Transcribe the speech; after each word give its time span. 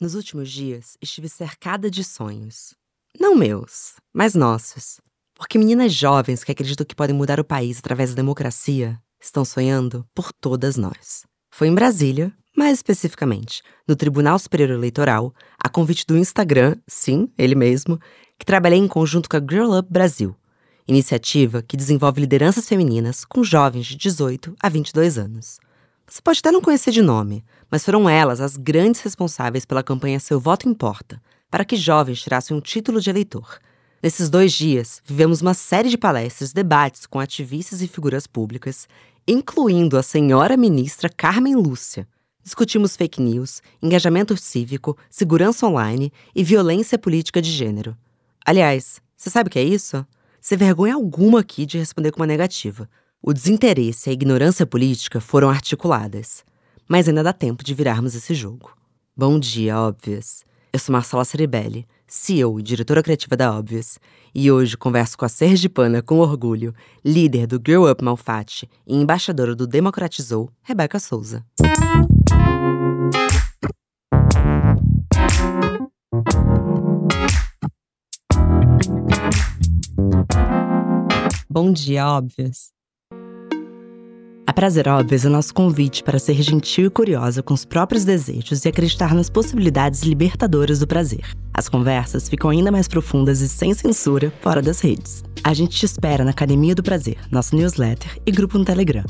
Nos 0.00 0.14
últimos 0.14 0.48
dias, 0.48 0.96
estive 1.02 1.28
cercada 1.28 1.90
de 1.90 2.04
sonhos. 2.04 2.72
Não 3.18 3.34
meus, 3.34 3.94
mas 4.14 4.32
nossos. 4.32 5.00
Porque 5.34 5.58
meninas 5.58 5.92
jovens 5.92 6.44
que 6.44 6.52
acreditam 6.52 6.86
que 6.86 6.94
podem 6.94 7.16
mudar 7.16 7.40
o 7.40 7.44
país 7.44 7.80
através 7.80 8.10
da 8.10 8.16
democracia 8.16 8.96
estão 9.20 9.44
sonhando 9.44 10.06
por 10.14 10.32
todas 10.32 10.76
nós. 10.76 11.26
Foi 11.50 11.66
em 11.66 11.74
Brasília, 11.74 12.32
mais 12.56 12.78
especificamente, 12.78 13.60
no 13.88 13.96
Tribunal 13.96 14.38
Superior 14.38 14.70
Eleitoral, 14.70 15.34
a 15.58 15.68
convite 15.68 16.06
do 16.06 16.16
Instagram, 16.16 16.76
sim, 16.86 17.28
ele 17.36 17.56
mesmo, 17.56 17.98
que 18.38 18.46
trabalhei 18.46 18.78
em 18.78 18.86
conjunto 18.86 19.28
com 19.28 19.36
a 19.36 19.40
Girl 19.40 19.76
Up 19.76 19.92
Brasil, 19.92 20.36
iniciativa 20.86 21.60
que 21.60 21.76
desenvolve 21.76 22.20
lideranças 22.20 22.68
femininas 22.68 23.24
com 23.24 23.42
jovens 23.42 23.86
de 23.86 23.96
18 23.96 24.54
a 24.62 24.68
22 24.68 25.18
anos. 25.18 25.58
Você 26.08 26.22
pode 26.22 26.38
até 26.38 26.50
não 26.50 26.62
conhecer 26.62 26.90
de 26.90 27.02
nome, 27.02 27.44
mas 27.70 27.84
foram 27.84 28.08
elas 28.08 28.40
as 28.40 28.56
grandes 28.56 29.02
responsáveis 29.02 29.66
pela 29.66 29.82
campanha 29.82 30.18
Seu 30.18 30.40
Voto 30.40 30.66
Importa, 30.66 31.20
para 31.50 31.66
que 31.66 31.76
jovens 31.76 32.22
tirassem 32.22 32.56
um 32.56 32.62
título 32.62 32.98
de 32.98 33.10
eleitor. 33.10 33.60
Nesses 34.02 34.30
dois 34.30 34.52
dias, 34.52 35.02
vivemos 35.04 35.42
uma 35.42 35.52
série 35.52 35.90
de 35.90 35.98
palestras 35.98 36.50
debates 36.50 37.04
com 37.04 37.20
ativistas 37.20 37.82
e 37.82 37.88
figuras 37.88 38.26
públicas, 38.26 38.88
incluindo 39.26 39.98
a 39.98 40.02
senhora 40.02 40.56
ministra 40.56 41.10
Carmen 41.10 41.54
Lúcia. 41.54 42.08
Discutimos 42.42 42.96
fake 42.96 43.20
news, 43.20 43.60
engajamento 43.82 44.34
cívico, 44.34 44.96
segurança 45.10 45.66
online 45.66 46.10
e 46.34 46.42
violência 46.42 46.98
política 46.98 47.42
de 47.42 47.50
gênero. 47.50 47.94
Aliás, 48.46 49.02
você 49.14 49.28
sabe 49.28 49.48
o 49.48 49.50
que 49.50 49.58
é 49.58 49.64
isso? 49.64 50.06
Sem 50.40 50.56
vergonha 50.56 50.94
alguma 50.94 51.40
aqui 51.40 51.66
de 51.66 51.76
responder 51.76 52.12
com 52.12 52.20
uma 52.20 52.26
negativa. 52.26 52.88
O 53.20 53.32
desinteresse 53.32 54.08
e 54.08 54.10
a 54.10 54.12
ignorância 54.12 54.64
política 54.64 55.20
foram 55.20 55.50
articuladas. 55.50 56.44
Mas 56.86 57.08
ainda 57.08 57.22
dá 57.22 57.32
tempo 57.32 57.64
de 57.64 57.74
virarmos 57.74 58.14
esse 58.14 58.32
jogo. 58.32 58.72
Bom 59.16 59.40
dia, 59.40 59.76
Óbvias. 59.76 60.44
Eu 60.72 60.78
sou 60.78 60.92
Marcela 60.92 61.24
Ceribelli, 61.24 61.84
CEO 62.06 62.60
e 62.60 62.62
diretora 62.62 63.02
criativa 63.02 63.36
da 63.36 63.52
Óbvias, 63.52 63.98
e 64.32 64.52
hoje 64.52 64.76
converso 64.76 65.18
com 65.18 65.24
a 65.24 65.28
sergipana 65.28 66.00
com 66.00 66.20
orgulho, 66.20 66.72
líder 67.04 67.48
do 67.48 67.60
Girl 67.64 67.90
Up 67.90 68.02
Malfatti 68.04 68.70
e 68.86 68.94
embaixadora 68.94 69.56
do 69.56 69.66
Democratizou, 69.66 70.48
Rebeca 70.62 71.00
Souza. 71.00 71.44
Bom 81.50 81.72
dia, 81.72 82.06
Óbvias. 82.06 82.77
A 84.48 84.52
Prazer 84.54 84.86
é 84.86 85.28
nosso 85.28 85.52
convite 85.52 86.02
para 86.02 86.18
ser 86.18 86.40
gentil 86.40 86.86
e 86.86 86.90
curiosa 86.90 87.42
com 87.42 87.52
os 87.52 87.66
próprios 87.66 88.02
desejos 88.02 88.64
e 88.64 88.68
acreditar 88.68 89.14
nas 89.14 89.28
possibilidades 89.28 90.04
libertadoras 90.04 90.78
do 90.78 90.86
prazer. 90.86 91.22
As 91.52 91.68
conversas 91.68 92.30
ficam 92.30 92.48
ainda 92.48 92.72
mais 92.72 92.88
profundas 92.88 93.42
e 93.42 93.48
sem 93.48 93.74
censura 93.74 94.32
fora 94.40 94.62
das 94.62 94.80
redes. 94.80 95.22
A 95.44 95.52
gente 95.52 95.76
te 95.76 95.84
espera 95.84 96.24
na 96.24 96.30
Academia 96.30 96.74
do 96.74 96.82
Prazer, 96.82 97.18
nosso 97.30 97.54
newsletter 97.54 98.18
e 98.24 98.32
grupo 98.32 98.56
no 98.56 98.64
Telegram. 98.64 99.04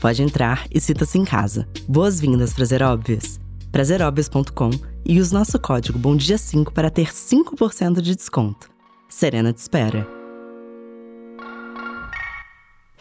Pode 0.00 0.22
entrar 0.22 0.64
e 0.72 0.80
cita-se 0.80 1.18
em 1.18 1.24
casa. 1.24 1.66
Boas-vindas, 1.88 2.52
Prazer 2.52 2.80
Óbvias! 2.80 3.40
prazeróbvias.com 3.72 4.70
e 5.04 5.20
use 5.20 5.34
nosso 5.34 5.58
código 5.58 5.98
BOMDIA5 5.98 6.70
para 6.72 6.88
ter 6.88 7.08
5% 7.08 8.00
de 8.00 8.14
desconto. 8.14 8.70
Serena 9.08 9.52
te 9.52 9.58
espera. 9.58 10.23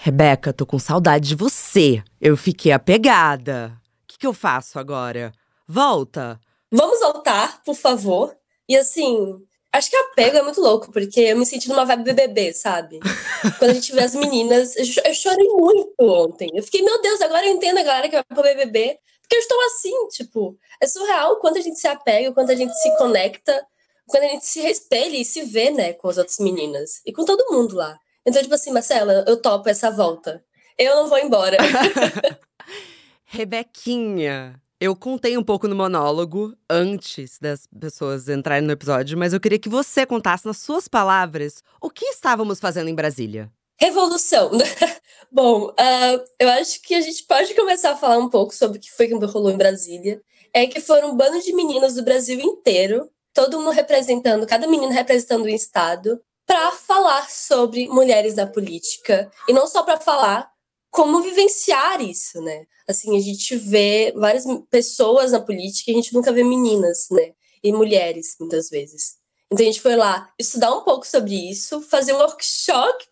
Rebeca, 0.05 0.51
tô 0.51 0.65
com 0.65 0.77
saudade 0.77 1.29
de 1.29 1.33
você. 1.33 2.03
Eu 2.19 2.35
fiquei 2.35 2.73
apegada. 2.73 3.71
O 4.03 4.07
que, 4.07 4.19
que 4.19 4.27
eu 4.27 4.33
faço 4.33 4.77
agora? 4.77 5.31
Volta. 5.65 6.37
Vamos 6.69 6.99
voltar, 6.99 7.63
por 7.63 7.73
favor. 7.73 8.35
E 8.67 8.75
assim, 8.75 9.41
acho 9.71 9.89
que 9.89 9.95
apego 9.95 10.35
é 10.35 10.41
muito 10.41 10.59
louco, 10.59 10.91
porque 10.91 11.21
eu 11.21 11.37
me 11.37 11.45
senti 11.45 11.69
numa 11.69 11.85
vibe 11.85 12.03
BBB, 12.03 12.51
sabe? 12.51 12.99
Quando 13.57 13.71
a 13.71 13.73
gente 13.75 13.93
vê 13.93 14.01
as 14.01 14.13
meninas, 14.13 14.75
eu, 14.75 15.13
chorei 15.13 15.47
muito 15.47 15.95
ontem. 16.01 16.49
Eu 16.53 16.63
fiquei, 16.63 16.81
meu 16.81 17.01
Deus, 17.01 17.21
agora 17.21 17.45
eu 17.45 17.53
entendo 17.53 17.77
a 17.77 17.83
galera 17.83 18.09
que 18.09 18.15
vai 18.15 18.25
pro 18.25 18.43
BBB. 18.43 18.99
Porque 19.21 19.37
eu 19.37 19.39
estou 19.39 19.57
assim, 19.67 20.07
tipo, 20.09 20.59
é 20.81 20.85
surreal 20.85 21.39
quando 21.39 21.55
a 21.55 21.61
gente 21.61 21.79
se 21.79 21.87
apega, 21.87 22.33
quando 22.33 22.49
a 22.49 22.55
gente 22.55 22.73
se 22.73 22.93
conecta, 22.97 23.65
quando 24.05 24.25
a 24.25 24.27
gente 24.27 24.45
se 24.45 24.59
espelha 24.67 25.15
e 25.15 25.23
se 25.23 25.43
vê, 25.43 25.71
né, 25.71 25.93
com 25.93 26.09
as 26.09 26.17
outras 26.17 26.39
meninas. 26.39 27.01
E 27.05 27.13
com 27.13 27.23
todo 27.23 27.49
mundo 27.49 27.77
lá. 27.77 27.97
Então, 28.25 28.41
tipo 28.41 28.55
assim, 28.55 28.71
Marcela, 28.71 29.25
eu 29.27 29.37
topo 29.37 29.69
essa 29.69 29.91
volta. 29.91 30.43
Eu 30.77 30.95
não 30.95 31.07
vou 31.07 31.19
embora. 31.19 31.57
Rebequinha, 33.25 34.61
eu 34.79 34.95
contei 34.95 35.37
um 35.37 35.43
pouco 35.43 35.67
no 35.67 35.75
monólogo 35.75 36.55
antes 36.69 37.39
das 37.39 37.67
pessoas 37.67 38.27
entrarem 38.29 38.65
no 38.65 38.73
episódio, 38.73 39.17
mas 39.17 39.33
eu 39.33 39.39
queria 39.39 39.59
que 39.59 39.69
você 39.69 40.05
contasse 40.05 40.45
nas 40.45 40.57
suas 40.57 40.87
palavras 40.87 41.63
o 41.81 41.89
que 41.89 42.05
estávamos 42.05 42.59
fazendo 42.59 42.89
em 42.89 42.95
Brasília. 42.95 43.51
Revolução. 43.79 44.51
Bom, 45.31 45.69
uh, 45.69 46.23
eu 46.39 46.49
acho 46.49 46.81
que 46.81 46.93
a 46.95 47.01
gente 47.01 47.23
pode 47.23 47.53
começar 47.53 47.91
a 47.91 47.95
falar 47.95 48.17
um 48.17 48.29
pouco 48.29 48.53
sobre 48.53 48.77
o 48.77 48.81
que 48.81 48.91
foi 48.91 49.07
que 49.07 49.13
rolou 49.13 49.51
em 49.51 49.57
Brasília. 49.57 50.21
É 50.53 50.67
que 50.67 50.79
foram 50.79 51.11
um 51.11 51.17
bando 51.17 51.41
de 51.41 51.53
meninas 51.53 51.95
do 51.95 52.03
Brasil 52.03 52.39
inteiro, 52.39 53.09
todo 53.33 53.57
mundo 53.57 53.71
representando, 53.71 54.45
cada 54.45 54.67
menino 54.67 54.91
representando 54.91 55.45
um 55.45 55.47
estado, 55.47 56.21
para 56.45 56.71
falar 56.71 57.29
sobre 57.29 57.87
mulheres 57.87 58.35
na 58.35 58.45
política 58.47 59.31
e 59.47 59.53
não 59.53 59.67
só 59.67 59.83
para 59.83 59.99
falar 59.99 60.51
como 60.91 61.21
vivenciar 61.21 62.01
isso, 62.01 62.41
né? 62.41 62.65
Assim, 62.87 63.17
a 63.17 63.19
gente 63.19 63.55
vê 63.55 64.13
várias 64.15 64.45
pessoas 64.69 65.31
na 65.31 65.39
política 65.39 65.89
e 65.89 65.93
a 65.93 65.95
gente 65.95 66.13
nunca 66.13 66.31
vê 66.31 66.43
meninas, 66.43 67.07
né? 67.09 67.33
E 67.63 67.71
mulheres, 67.71 68.35
muitas 68.39 68.69
vezes. 68.69 69.15
Então 69.51 69.63
a 69.65 69.69
gente 69.69 69.81
foi 69.81 69.95
lá 69.95 70.31
estudar 70.39 70.73
um 70.75 70.83
pouco 70.83 71.07
sobre 71.07 71.49
isso, 71.49 71.81
fazer 71.81 72.13
um 72.13 72.17
workshop 72.17 73.05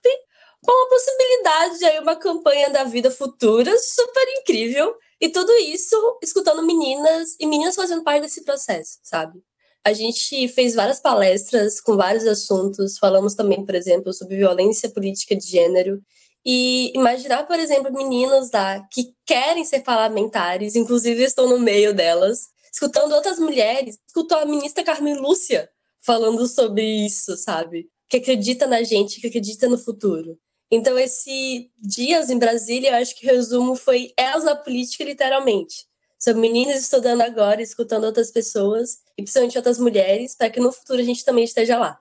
com 0.63 0.85
a 0.85 0.89
possibilidade 0.89 1.79
de 1.79 1.85
aí 1.85 1.99
uma 1.99 2.15
campanha 2.15 2.69
da 2.69 2.83
vida 2.83 3.09
futura 3.09 3.75
super 3.79 4.27
incrível. 4.39 4.95
E 5.19 5.29
tudo 5.29 5.51
isso 5.53 5.95
escutando 6.21 6.63
meninas 6.63 7.35
e 7.39 7.45
meninas 7.45 7.75
fazendo 7.75 8.03
parte 8.03 8.23
desse 8.23 8.43
processo, 8.43 8.99
sabe? 9.03 9.41
A 9.83 9.93
gente 9.93 10.47
fez 10.49 10.75
várias 10.75 10.99
palestras 10.99 11.81
com 11.81 11.97
vários 11.97 12.25
assuntos, 12.25 12.97
falamos 12.97 13.33
também, 13.33 13.65
por 13.65 13.73
exemplo, 13.73 14.13
sobre 14.13 14.37
violência 14.37 14.89
política 14.89 15.35
de 15.35 15.47
gênero. 15.47 16.01
E 16.45 16.91
imaginar, 16.95 17.47
por 17.47 17.59
exemplo, 17.59 17.91
meninos 17.91 18.51
lá 18.51 18.87
que 18.91 19.13
querem 19.25 19.63
ser 19.63 19.81
parlamentares, 19.81 20.75
inclusive 20.75 21.23
estou 21.23 21.47
no 21.47 21.59
meio 21.59 21.93
delas, 21.93 22.49
escutando 22.71 23.13
outras 23.13 23.39
mulheres, 23.39 23.97
escutou 24.07 24.37
a 24.37 24.45
ministra 24.45 24.83
Carmen 24.83 25.19
Lúcia 25.19 25.69
falando 26.01 26.47
sobre 26.47 26.83
isso, 26.83 27.35
sabe? 27.37 27.89
Que 28.09 28.17
acredita 28.17 28.65
na 28.65 28.81
gente, 28.83 29.21
que 29.21 29.27
acredita 29.27 29.67
no 29.67 29.77
futuro. 29.77 30.37
Então, 30.71 30.97
esse 30.97 31.69
Dias 31.77 32.29
em 32.29 32.39
Brasília, 32.39 32.91
eu 32.91 32.95
acho 32.95 33.15
que 33.15 33.27
o 33.27 33.29
resumo 33.29 33.75
foi 33.75 34.13
elas 34.17 34.43
na 34.43 34.55
política, 34.55 35.03
literalmente. 35.03 35.85
São 36.23 36.35
meninas 36.35 36.83
estudando 36.83 37.21
agora, 37.21 37.63
escutando 37.63 38.03
outras 38.03 38.29
pessoas, 38.29 38.99
e 39.17 39.23
principalmente 39.23 39.57
outras 39.57 39.79
mulheres, 39.79 40.35
para 40.35 40.51
que 40.51 40.59
no 40.59 40.71
futuro 40.71 41.01
a 41.01 41.03
gente 41.03 41.25
também 41.25 41.43
esteja 41.43 41.79
lá. 41.79 41.99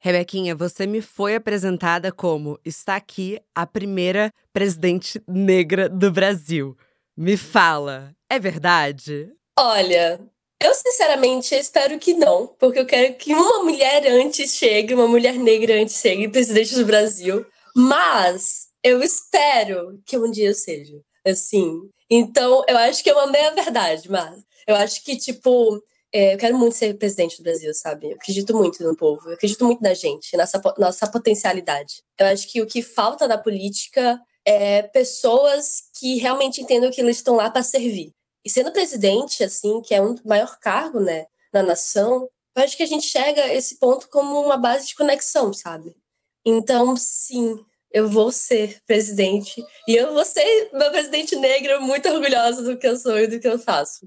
Rebequinha, 0.00 0.56
você 0.56 0.88
me 0.88 1.00
foi 1.00 1.36
apresentada 1.36 2.10
como 2.10 2.58
está 2.64 2.96
aqui 2.96 3.38
a 3.54 3.64
primeira 3.64 4.32
presidente 4.52 5.22
negra 5.28 5.88
do 5.88 6.10
Brasil. 6.10 6.76
Me 7.16 7.36
fala, 7.36 8.12
é 8.28 8.40
verdade? 8.40 9.30
Olha, 9.56 10.20
eu 10.60 10.74
sinceramente 10.74 11.54
espero 11.54 11.96
que 12.00 12.12
não, 12.12 12.48
porque 12.58 12.80
eu 12.80 12.86
quero 12.86 13.14
que 13.14 13.32
uma 13.32 13.62
mulher 13.62 14.04
antes 14.08 14.56
chegue, 14.56 14.94
uma 14.94 15.06
mulher 15.06 15.34
negra 15.34 15.80
antes 15.80 16.00
chegue 16.00 16.28
presidente 16.28 16.74
do 16.74 16.84
Brasil. 16.84 17.46
Mas 17.76 18.66
eu 18.82 19.00
espero 19.00 20.02
que 20.04 20.18
um 20.18 20.28
dia 20.28 20.48
eu 20.48 20.54
seja. 20.54 21.00
Assim, 21.26 21.90
então, 22.10 22.64
eu 22.68 22.76
acho 22.78 23.02
que 23.02 23.10
eu 23.10 23.18
amei 23.18 23.42
a 23.42 23.50
verdade, 23.50 24.10
mas 24.10 24.42
eu 24.66 24.74
acho 24.76 25.04
que, 25.04 25.16
tipo, 25.16 25.82
é, 26.12 26.34
eu 26.34 26.38
quero 26.38 26.58
muito 26.58 26.76
ser 26.76 26.96
presidente 26.98 27.36
do 27.36 27.44
Brasil, 27.44 27.72
sabe? 27.74 28.10
Eu 28.10 28.16
acredito 28.16 28.54
muito 28.56 28.82
no 28.82 28.96
povo, 28.96 29.28
eu 29.28 29.34
acredito 29.34 29.64
muito 29.64 29.82
na 29.82 29.94
gente, 29.94 30.36
nossa, 30.36 30.60
nossa 30.78 31.06
potencialidade. 31.10 32.02
Eu 32.18 32.26
acho 32.26 32.48
que 32.50 32.60
o 32.60 32.66
que 32.66 32.82
falta 32.82 33.28
na 33.28 33.38
política 33.38 34.20
é 34.44 34.82
pessoas 34.82 35.82
que 35.98 36.16
realmente 36.16 36.60
entendam 36.60 36.90
que 36.90 37.00
eles 37.00 37.16
estão 37.18 37.36
lá 37.36 37.50
para 37.50 37.62
servir. 37.62 38.12
E 38.44 38.50
sendo 38.50 38.72
presidente, 38.72 39.44
assim, 39.44 39.80
que 39.82 39.94
é 39.94 40.02
um 40.02 40.16
maior 40.24 40.58
cargo, 40.58 40.98
né, 40.98 41.26
na 41.52 41.62
nação, 41.62 42.28
eu 42.56 42.64
acho 42.64 42.76
que 42.76 42.82
a 42.82 42.86
gente 42.86 43.06
chega 43.06 43.42
a 43.42 43.54
esse 43.54 43.78
ponto 43.78 44.08
como 44.08 44.40
uma 44.40 44.56
base 44.56 44.88
de 44.88 44.94
conexão, 44.96 45.52
sabe? 45.52 45.94
Então, 46.44 46.96
sim, 46.96 47.64
eu 47.92 48.08
vou 48.08 48.30
ser 48.30 48.78
presidente. 48.86 49.62
E 49.86 49.96
eu 49.96 50.12
vou 50.12 50.24
ser 50.24 50.70
meu 50.72 50.90
presidente 50.90 51.36
negro, 51.36 51.82
muito 51.82 52.08
orgulhosa 52.08 52.62
do 52.62 52.76
que 52.78 52.86
eu 52.86 52.96
sou 52.96 53.18
e 53.18 53.26
do 53.26 53.40
que 53.40 53.48
eu 53.48 53.58
faço. 53.58 54.06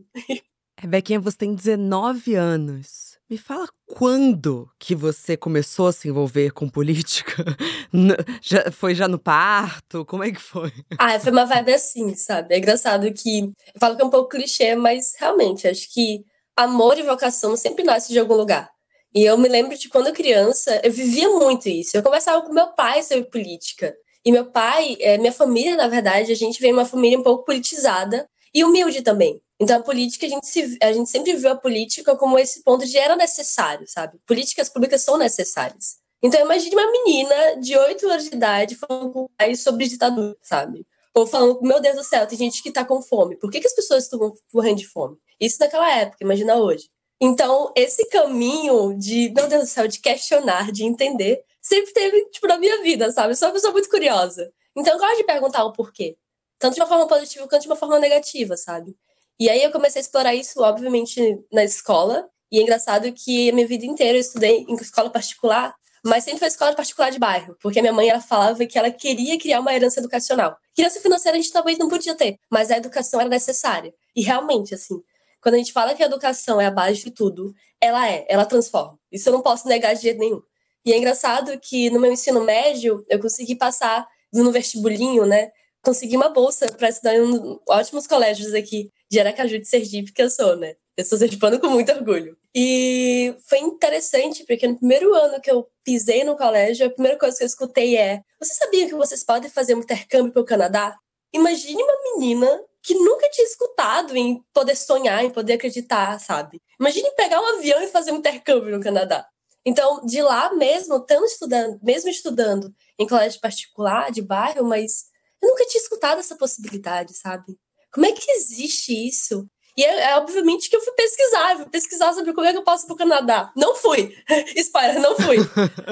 Rebequinha, 0.79 1.19
você 1.19 1.37
tem 1.37 1.55
19 1.55 2.35
anos. 2.35 3.17
Me 3.29 3.37
fala 3.37 3.67
quando 3.87 4.69
que 4.77 4.93
você 4.93 5.37
começou 5.37 5.87
a 5.87 5.93
se 5.93 6.07
envolver 6.07 6.51
com 6.51 6.69
política? 6.69 7.43
Já, 8.41 8.71
foi 8.71 8.95
já 8.95 9.07
no 9.07 9.19
parto? 9.19 10.03
Como 10.05 10.23
é 10.23 10.31
que 10.31 10.41
foi? 10.41 10.73
Ah, 10.97 11.19
foi 11.19 11.31
uma 11.31 11.45
vibe 11.45 11.73
assim, 11.73 12.15
sabe? 12.15 12.55
É 12.55 12.57
engraçado 12.57 13.11
que. 13.13 13.51
Eu 13.73 13.79
falo 13.79 13.95
que 13.95 14.01
é 14.01 14.05
um 14.05 14.09
pouco 14.09 14.29
clichê, 14.29 14.75
mas 14.75 15.13
realmente, 15.17 15.67
acho 15.67 15.93
que 15.93 16.25
amor 16.55 16.97
e 16.97 17.03
vocação 17.03 17.55
sempre 17.55 17.83
nasce 17.83 18.11
de 18.11 18.19
algum 18.19 18.33
lugar. 18.33 18.72
E 19.15 19.23
eu 19.23 19.37
me 19.37 19.47
lembro 19.47 19.77
de 19.77 19.89
quando 19.89 20.11
criança, 20.11 20.81
eu 20.83 20.91
vivia 20.91 21.29
muito 21.29 21.69
isso. 21.69 21.95
Eu 21.95 22.01
conversava 22.01 22.41
com 22.41 22.51
meu 22.51 22.67
pai 22.73 23.03
sobre 23.03 23.25
política. 23.25 23.95
E 24.25 24.31
meu 24.31 24.45
pai, 24.45 24.97
é, 24.99 25.17
minha 25.17 25.31
família, 25.31 25.75
na 25.75 25.87
verdade, 25.87 26.31
a 26.31 26.35
gente 26.35 26.59
vem 26.59 26.71
de 26.71 26.79
uma 26.79 26.85
família 26.85 27.19
um 27.19 27.23
pouco 27.23 27.45
politizada 27.45 28.27
e 28.53 28.63
humilde 28.63 29.01
também. 29.01 29.41
Então, 29.59 29.77
a 29.77 29.83
política, 29.83 30.25
a 30.25 30.29
gente, 30.29 30.47
se, 30.47 30.77
a 30.81 30.91
gente 30.91 31.09
sempre 31.09 31.33
viu 31.35 31.51
a 31.51 31.55
política 31.55 32.15
como 32.15 32.39
esse 32.39 32.63
ponto 32.63 32.85
de 32.85 32.97
era 32.97 33.15
necessário, 33.15 33.85
sabe? 33.87 34.17
Políticas 34.25 34.67
públicas 34.69 35.01
são 35.01 35.17
necessárias. 35.17 35.97
Então, 36.21 36.41
imagine 36.41 36.75
uma 36.75 36.91
menina 36.91 37.57
de 37.59 37.77
8 37.77 38.09
anos 38.09 38.29
de 38.29 38.35
idade 38.35 38.75
falando 38.75 39.11
com 39.11 39.19
o 39.23 39.29
pai 39.37 39.55
sobre 39.55 39.87
ditadura, 39.87 40.35
sabe? 40.41 40.87
Ou 41.13 41.27
falando, 41.27 41.61
meu 41.61 41.79
Deus 41.79 41.97
do 41.97 42.03
céu, 42.03 42.25
tem 42.25 42.37
gente 42.37 42.63
que 42.63 42.71
tá 42.71 42.83
com 42.83 43.01
fome. 43.01 43.37
Por 43.37 43.51
que, 43.51 43.59
que 43.59 43.67
as 43.67 43.75
pessoas 43.75 44.05
estão 44.05 44.33
morrendo 44.51 44.77
de 44.77 44.87
fome? 44.87 45.17
Isso 45.39 45.57
naquela 45.59 45.89
época, 45.91 46.23
imagina 46.23 46.55
hoje. 46.55 46.89
Então, 47.25 47.71
esse 47.73 48.05
caminho 48.09 48.97
de, 48.97 49.31
meu 49.33 49.47
Deus 49.47 49.63
do 49.63 49.69
céu, 49.69 49.87
de 49.87 49.97
questionar, 50.01 50.73
de 50.73 50.83
entender, 50.83 51.41
sempre 51.61 51.93
teve, 51.93 52.25
tipo, 52.25 52.45
na 52.47 52.57
minha 52.57 52.81
vida, 52.81 53.09
sabe? 53.13 53.31
Eu 53.31 53.37
sou 53.37 53.47
uma 53.47 53.53
pessoa 53.53 53.71
muito 53.71 53.89
curiosa. 53.89 54.51
Então, 54.75 54.95
eu 54.95 54.99
gosto 54.99 55.15
de 55.15 55.23
perguntar 55.23 55.63
o 55.63 55.71
porquê. 55.71 56.17
Tanto 56.59 56.73
de 56.73 56.81
uma 56.81 56.87
forma 56.87 57.07
positiva 57.07 57.47
quanto 57.47 57.61
de 57.61 57.69
uma 57.69 57.77
forma 57.77 57.97
negativa, 57.97 58.57
sabe? 58.57 58.93
E 59.39 59.49
aí 59.49 59.63
eu 59.63 59.71
comecei 59.71 60.01
a 60.01 60.03
explorar 60.03 60.35
isso, 60.35 60.61
obviamente, 60.61 61.39
na 61.49 61.63
escola. 61.63 62.27
E 62.51 62.59
é 62.59 62.61
engraçado 62.61 63.09
que 63.13 63.49
a 63.49 63.53
minha 63.53 63.67
vida 63.67 63.85
inteira 63.85 64.17
eu 64.17 64.21
estudei 64.21 64.65
em 64.67 64.75
escola 64.75 65.09
particular, 65.09 65.73
mas 66.03 66.25
sempre 66.25 66.39
foi 66.39 66.49
escola 66.49 66.75
particular 66.75 67.09
de 67.09 67.19
bairro, 67.19 67.55
porque 67.61 67.79
minha 67.79 67.93
mãe 67.93 68.09
ela 68.09 68.19
falava 68.19 68.65
que 68.65 68.77
ela 68.77 68.91
queria 68.91 69.39
criar 69.39 69.61
uma 69.61 69.73
herança 69.73 70.01
educacional. 70.01 70.57
Criança 70.75 70.99
financeira 70.99 71.37
a 71.37 71.41
gente 71.41 71.53
talvez 71.53 71.77
não 71.77 71.87
podia 71.87 72.15
ter, 72.15 72.37
mas 72.51 72.69
a 72.69 72.75
educação 72.75 73.21
era 73.21 73.29
necessária. 73.29 73.93
E 74.13 74.21
realmente, 74.21 74.75
assim, 74.75 75.01
quando 75.43 75.55
a 75.55 75.57
gente 75.57 75.73
fala 75.73 75.93
que 75.93 76.01
a 76.01 76.05
educação 76.05 76.59
é 76.59 76.65
a 76.65 76.71
base 76.71 77.03
de 77.03 77.11
tudo, 77.11 77.53
ela 77.81 78.09
é, 78.09 78.25
ela 78.29 78.45
transforma. 78.45 78.97
Isso 79.11 79.27
eu 79.27 79.33
não 79.33 79.41
posso 79.41 79.67
negar 79.67 79.93
de 79.93 80.01
jeito 80.01 80.19
nenhum. 80.19 80.41
E 80.85 80.93
é 80.93 80.97
engraçado 80.97 81.59
que 81.59 81.89
no 81.89 81.99
meu 81.99 82.11
ensino 82.11 82.41
médio 82.43 83.05
eu 83.09 83.19
consegui 83.19 83.55
passar 83.55 84.07
no 84.33 84.51
vestibulinho, 84.51 85.25
né? 85.25 85.51
Consegui 85.83 86.15
uma 86.15 86.29
bolsa 86.29 86.67
para 86.71 86.87
estudar 86.87 87.15
em 87.15 87.59
ótimos 87.67 88.07
colégios 88.07 88.53
aqui 88.53 88.89
de 89.11 89.19
Aracaju 89.19 89.59
de 89.59 89.67
Sergipe, 89.67 90.13
que 90.13 90.21
eu 90.21 90.29
sou, 90.29 90.55
né? 90.55 90.75
Eu 90.95 91.03
sou 91.03 91.17
sergipano 91.17 91.59
com 91.59 91.67
muito 91.67 91.91
orgulho. 91.91 92.37
E 92.55 93.35
foi 93.49 93.59
interessante, 93.59 94.45
porque 94.45 94.67
no 94.67 94.77
primeiro 94.77 95.13
ano 95.13 95.41
que 95.41 95.51
eu 95.51 95.67
pisei 95.83 96.23
no 96.23 96.37
colégio, 96.37 96.85
a 96.85 96.89
primeira 96.89 97.17
coisa 97.17 97.35
que 97.37 97.43
eu 97.43 97.47
escutei 97.47 97.97
é: 97.97 98.21
Você 98.39 98.53
sabia 98.53 98.87
que 98.87 98.95
vocês 98.95 99.23
podem 99.23 99.49
fazer 99.49 99.75
um 99.75 99.79
intercâmbio 99.79 100.31
para 100.31 100.41
o 100.41 100.45
Canadá? 100.45 100.95
Imagine 101.33 101.81
uma 101.81 102.03
menina 102.03 102.63
que 102.83 102.93
nunca 102.93 103.29
tinha 103.29 103.47
escutado 103.47 104.15
em 104.15 104.43
poder 104.53 104.75
sonhar, 104.75 105.23
em 105.23 105.29
poder 105.29 105.53
acreditar, 105.53 106.19
sabe? 106.19 106.61
Imagine 106.77 107.09
pegar 107.15 107.39
um 107.39 107.57
avião 107.57 107.81
e 107.81 107.87
fazer 107.87 108.11
um 108.11 108.17
intercâmbio 108.17 108.75
no 108.75 108.83
Canadá. 108.83 109.25
Então, 109.65 110.05
de 110.05 110.21
lá 110.21 110.53
mesmo, 110.53 110.99
tanto 110.99 111.25
estudando, 111.25 111.79
mesmo 111.81 112.09
estudando 112.09 112.73
em 112.99 113.07
colégio 113.07 113.39
particular, 113.39 114.11
de 114.11 114.21
bairro, 114.21 114.65
mas 114.65 115.05
eu 115.41 115.47
nunca 115.47 115.65
tinha 115.65 115.81
escutado 115.81 116.19
essa 116.19 116.35
possibilidade, 116.35 117.15
sabe? 117.15 117.57
Como 117.93 118.05
é 118.05 118.11
que 118.11 118.29
existe 118.31 118.91
isso? 119.07 119.47
E 119.77 119.83
é, 119.83 120.11
é, 120.11 120.17
obviamente 120.17 120.69
que 120.69 120.75
eu 120.75 120.81
fui 120.81 120.93
pesquisar, 120.93 121.55
fui 121.55 121.69
pesquisar 121.69 122.13
sobre 122.13 122.33
como 122.33 122.45
é 122.45 122.51
que 122.51 122.57
eu 122.57 122.63
posso 122.63 122.85
ir 122.85 122.87
pro 122.87 122.97
Canadá. 122.97 123.51
Não 123.55 123.75
fui. 123.75 124.13
Espera, 124.55 124.99
não 124.99 125.15
fui. 125.15 125.37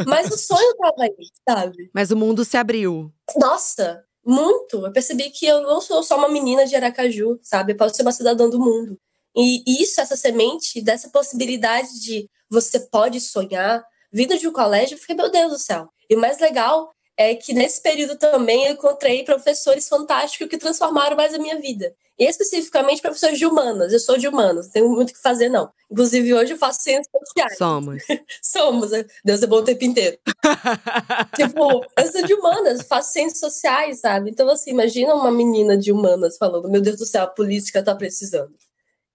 Mas 0.05 0.29
o 0.29 0.37
sonho 0.37 0.75
tava 0.75 1.03
aí, 1.03 1.27
sabe? 1.47 1.89
Mas 1.93 2.11
o 2.11 2.17
mundo 2.17 2.43
se 2.43 2.57
abriu. 2.57 3.11
Nossa, 3.37 4.03
muito. 4.25 4.85
Eu 4.85 4.91
percebi 4.91 5.29
que 5.29 5.45
eu 5.45 5.61
não 5.61 5.81
sou 5.81 6.03
só 6.03 6.17
uma 6.17 6.29
menina 6.29 6.65
de 6.65 6.75
Aracaju, 6.75 7.39
sabe? 7.41 7.73
Eu 7.73 7.77
posso 7.77 7.95
ser 7.95 8.01
uma 8.03 8.11
cidadã 8.11 8.49
do 8.49 8.59
mundo. 8.59 8.97
E 9.35 9.63
isso, 9.81 10.01
essa 10.01 10.15
semente, 10.15 10.81
dessa 10.81 11.09
possibilidade 11.09 11.99
de 12.01 12.29
você 12.49 12.79
pode 12.79 13.19
sonhar, 13.21 13.83
vindo 14.11 14.37
de 14.37 14.47
um 14.47 14.51
colégio, 14.51 14.95
eu 14.95 14.99
fiquei, 14.99 15.15
meu 15.15 15.31
Deus 15.31 15.51
do 15.51 15.59
céu. 15.59 15.87
E 16.09 16.15
o 16.15 16.19
mais 16.19 16.39
legal 16.39 16.91
é 17.17 17.35
que 17.35 17.53
nesse 17.53 17.81
período 17.81 18.17
também 18.17 18.65
eu 18.65 18.73
encontrei 18.73 19.23
professores 19.23 19.87
fantásticos 19.87 20.47
que 20.47 20.57
transformaram 20.57 21.15
mais 21.15 21.33
a 21.33 21.39
minha 21.39 21.59
vida. 21.59 21.93
E 22.17 22.25
especificamente 22.25 23.01
professores 23.01 23.39
de 23.39 23.45
humanas. 23.45 23.91
Eu 23.91 23.99
sou 23.99 24.17
de 24.17 24.27
humanas, 24.27 24.67
não 24.67 24.73
tenho 24.73 24.89
muito 24.89 25.09
o 25.09 25.13
que 25.13 25.21
fazer, 25.21 25.49
não. 25.49 25.71
Inclusive, 25.89 26.33
hoje 26.33 26.53
eu 26.53 26.57
faço 26.57 26.83
ciências 26.83 27.07
sociais. 27.27 27.57
Somos. 27.57 28.03
Somos. 28.43 28.91
Deus 29.25 29.41
é 29.41 29.47
bom 29.47 29.57
o 29.57 29.63
tempo 29.63 29.83
inteiro. 29.83 30.19
tipo, 31.35 31.83
eu 31.97 32.11
sou 32.11 32.23
de 32.23 32.33
humanas, 32.33 32.83
faço 32.83 33.13
ciências 33.13 33.39
sociais, 33.39 34.01
sabe? 34.01 34.29
Então, 34.29 34.47
assim, 34.49 34.69
imagina 34.69 35.15
uma 35.15 35.31
menina 35.31 35.75
de 35.75 35.91
humanas 35.91 36.37
falando: 36.37 36.69
Meu 36.69 36.81
Deus 36.81 36.97
do 36.97 37.05
céu, 37.05 37.23
a 37.23 37.27
política 37.27 37.83
tá 37.83 37.95
precisando. 37.95 38.53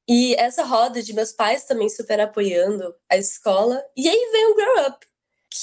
E 0.08 0.34
essa 0.36 0.64
roda 0.64 1.02
de 1.02 1.12
meus 1.12 1.32
pais 1.32 1.64
também 1.64 1.88
super 1.88 2.20
apoiando 2.20 2.94
a 3.10 3.16
escola. 3.16 3.82
E 3.96 4.08
aí 4.08 4.30
vem 4.32 4.46
o 4.46 4.54
Grow 4.54 4.88
Up, 4.88 5.06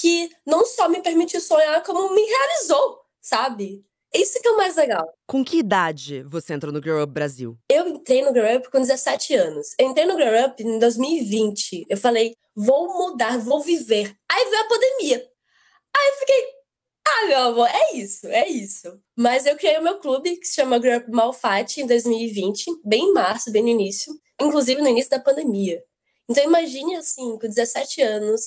que 0.00 0.30
não 0.46 0.64
só 0.64 0.88
me 0.88 1.02
permitiu 1.02 1.40
sonhar, 1.40 1.82
como 1.82 2.14
me 2.14 2.22
realizou, 2.22 3.00
sabe? 3.20 3.84
Isso 4.14 4.40
que 4.40 4.46
é 4.46 4.50
o 4.52 4.56
mais 4.56 4.76
legal. 4.76 5.12
Com 5.26 5.44
que 5.44 5.58
idade 5.58 6.22
você 6.22 6.54
entrou 6.54 6.72
no 6.72 6.80
Grow 6.80 7.02
Up 7.02 7.12
Brasil? 7.12 7.58
Eu 7.68 7.88
entrei 7.88 8.22
no 8.22 8.32
Grow 8.32 8.56
Up 8.56 8.70
com 8.70 8.78
17 8.78 9.34
anos. 9.34 9.74
Eu 9.78 9.88
entrei 9.88 10.06
no 10.06 10.14
Grow 10.14 10.46
Up 10.46 10.62
em 10.62 10.78
2020. 10.78 11.86
Eu 11.88 11.96
falei, 11.96 12.36
vou 12.54 12.96
mudar, 12.96 13.38
vou 13.38 13.60
viver. 13.60 14.16
Aí 14.30 14.44
veio 14.50 14.62
a 14.62 14.68
pandemia. 14.68 15.28
Aí 15.96 16.08
eu 16.08 16.14
fiquei, 16.14 16.44
ah, 17.06 17.26
meu 17.26 17.38
amor, 17.38 17.68
é 17.68 17.96
isso, 17.96 18.26
é 18.28 18.48
isso. 18.48 19.00
Mas 19.16 19.46
eu 19.46 19.56
criei 19.56 19.78
o 19.78 19.82
meu 19.82 19.98
clube, 19.98 20.36
que 20.36 20.46
se 20.46 20.54
chama 20.54 20.78
Grow 20.78 20.96
Up 20.96 21.10
Malfatti, 21.10 21.80
em 21.80 21.86
2020, 21.86 22.66
bem 22.84 23.06
em 23.06 23.12
março, 23.12 23.50
bem 23.50 23.62
no 23.62 23.68
início. 23.68 24.14
Inclusive 24.40 24.80
no 24.80 24.88
início 24.88 25.10
da 25.10 25.18
pandemia. 25.18 25.82
Então 26.28 26.42
imagine, 26.44 26.96
assim, 26.96 27.36
com 27.38 27.48
17 27.48 28.00
anos, 28.00 28.40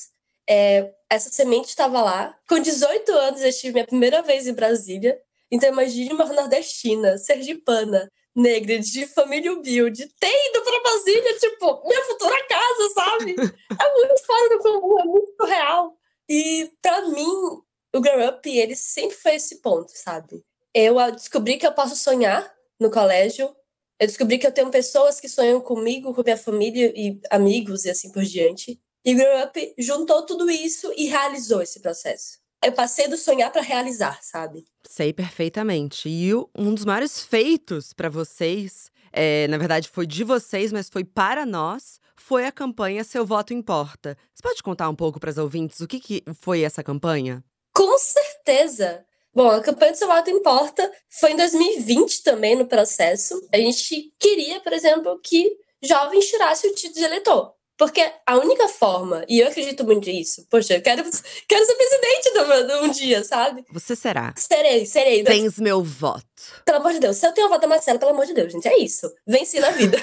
é, 0.49 0.93
essa 1.09 1.29
semente 1.29 1.69
estava 1.69 2.01
lá. 2.01 2.37
Com 2.47 2.59
18 2.59 3.11
anos, 3.11 3.41
eu 3.41 3.51
tive 3.51 3.73
minha 3.73 3.85
primeira 3.85 4.21
vez 4.21 4.47
em 4.47 4.53
Brasília. 4.53 5.19
Então 5.51 5.69
imagine 5.69 6.13
uma 6.13 6.25
nordestina, 6.25 7.17
sergipana, 7.17 8.11
negra, 8.35 8.77
de 8.79 9.07
família 9.07 9.53
humilde, 9.53 10.07
ter 10.19 10.49
ido 10.49 10.61
para 10.61 10.81
Brasília, 10.81 11.39
tipo, 11.39 11.87
minha 11.87 12.03
futura 12.05 12.47
casa, 12.47 12.89
sabe? 12.93 13.35
É 13.79 13.93
muito 13.93 14.25
fora 14.25 14.49
do 14.49 14.59
comum, 14.59 14.99
é 14.99 15.05
muito 15.05 15.45
real. 15.45 15.97
E 16.29 16.69
para 16.81 17.07
mim, 17.09 17.61
o 17.95 18.01
Grow 18.01 18.27
Up, 18.27 18.49
ele 18.49 18.75
sempre 18.75 19.15
foi 19.15 19.35
esse 19.35 19.61
ponto, 19.61 19.91
sabe? 19.93 20.43
Eu 20.73 20.95
descobri 21.11 21.57
que 21.57 21.65
eu 21.65 21.71
posso 21.71 21.95
sonhar 21.95 22.53
no 22.79 22.91
colégio. 22.91 23.55
Eu 23.99 24.05
descobri 24.05 24.37
que 24.37 24.45
eu 24.45 24.51
tenho 24.51 24.69
pessoas 24.69 25.19
que 25.19 25.27
sonham 25.27 25.59
comigo, 25.59 26.13
com 26.13 26.21
minha 26.21 26.37
família 26.37 26.93
e 26.95 27.19
amigos 27.31 27.85
e 27.85 27.89
assim 27.89 28.11
por 28.11 28.23
diante. 28.23 28.79
E 29.07 29.15
Grow 29.15 29.43
Up 29.43 29.73
juntou 29.79 30.25
tudo 30.25 30.51
isso 30.51 30.93
e 30.97 31.05
realizou 31.05 31.61
esse 31.61 31.79
processo 31.79 32.45
eu 32.63 32.71
passei 32.71 33.07
do 33.07 33.17
sonhar 33.17 33.51
para 33.51 33.61
realizar, 33.61 34.19
sabe? 34.21 34.65
Sei 34.87 35.13
perfeitamente. 35.13 36.09
E 36.09 36.33
um 36.33 36.73
dos 36.73 36.85
maiores 36.85 37.21
feitos 37.21 37.93
para 37.93 38.09
vocês, 38.09 38.89
é, 39.11 39.47
na 39.47 39.57
verdade 39.57 39.89
foi 39.89 40.07
de 40.07 40.23
vocês, 40.23 40.71
mas 40.71 40.89
foi 40.89 41.03
para 41.03 41.45
nós, 41.45 41.99
foi 42.15 42.45
a 42.45 42.51
campanha 42.51 43.03
Seu 43.03 43.25
Voto 43.25 43.53
Importa. 43.53 44.17
Você 44.33 44.41
pode 44.41 44.63
contar 44.63 44.89
um 44.89 44.95
pouco 44.95 45.19
para 45.19 45.29
as 45.29 45.37
ouvintes 45.37 45.79
o 45.79 45.87
que, 45.87 45.99
que 45.99 46.23
foi 46.41 46.61
essa 46.61 46.83
campanha? 46.83 47.43
Com 47.73 47.97
certeza! 47.97 49.05
Bom, 49.33 49.49
a 49.49 49.61
campanha 49.61 49.91
do 49.91 49.97
Seu 49.97 50.07
Voto 50.07 50.31
Importa 50.31 50.91
foi 51.09 51.33
em 51.33 51.37
2020 51.37 52.23
também 52.23 52.55
no 52.55 52.65
processo. 52.65 53.39
A 53.53 53.57
gente 53.57 54.11
queria, 54.17 54.59
por 54.61 54.73
exemplo, 54.73 55.19
que 55.23 55.55
jovens 55.83 56.25
tirassem 56.25 56.71
o 56.71 56.73
título 56.73 56.95
de 56.95 57.03
eleitor. 57.03 57.56
Porque 57.77 58.01
a 58.25 58.37
única 58.37 58.67
forma, 58.67 59.23
e 59.29 59.39
eu 59.39 59.47
acredito 59.47 59.83
muito 59.85 60.09
nisso, 60.09 60.47
poxa, 60.49 60.75
eu 60.75 60.81
quero, 60.81 61.03
quero 61.47 61.65
ser 61.65 61.75
presidente 61.75 62.67
de 62.67 62.73
um 62.85 62.89
dia, 62.89 63.23
sabe? 63.23 63.63
Você 63.71 63.95
será. 63.95 64.33
Serei, 64.35 64.85
serei. 64.85 65.23
Tens 65.23 65.59
meu 65.59 65.83
voto. 65.83 66.25
Pelo 66.65 66.79
amor 66.79 66.93
de 66.93 66.99
Deus, 66.99 67.17
se 67.17 67.27
eu 67.27 67.33
tenho 67.33 67.47
o 67.47 67.49
voto 67.49 67.61
da 67.61 67.67
Marcela, 67.67 67.99
pelo 67.99 68.11
amor 68.11 68.25
de 68.25 68.33
Deus, 68.33 68.51
gente, 68.51 68.67
é 68.67 68.79
isso. 68.79 69.11
Venci 69.27 69.59
na 69.59 69.71
vida. 69.71 69.97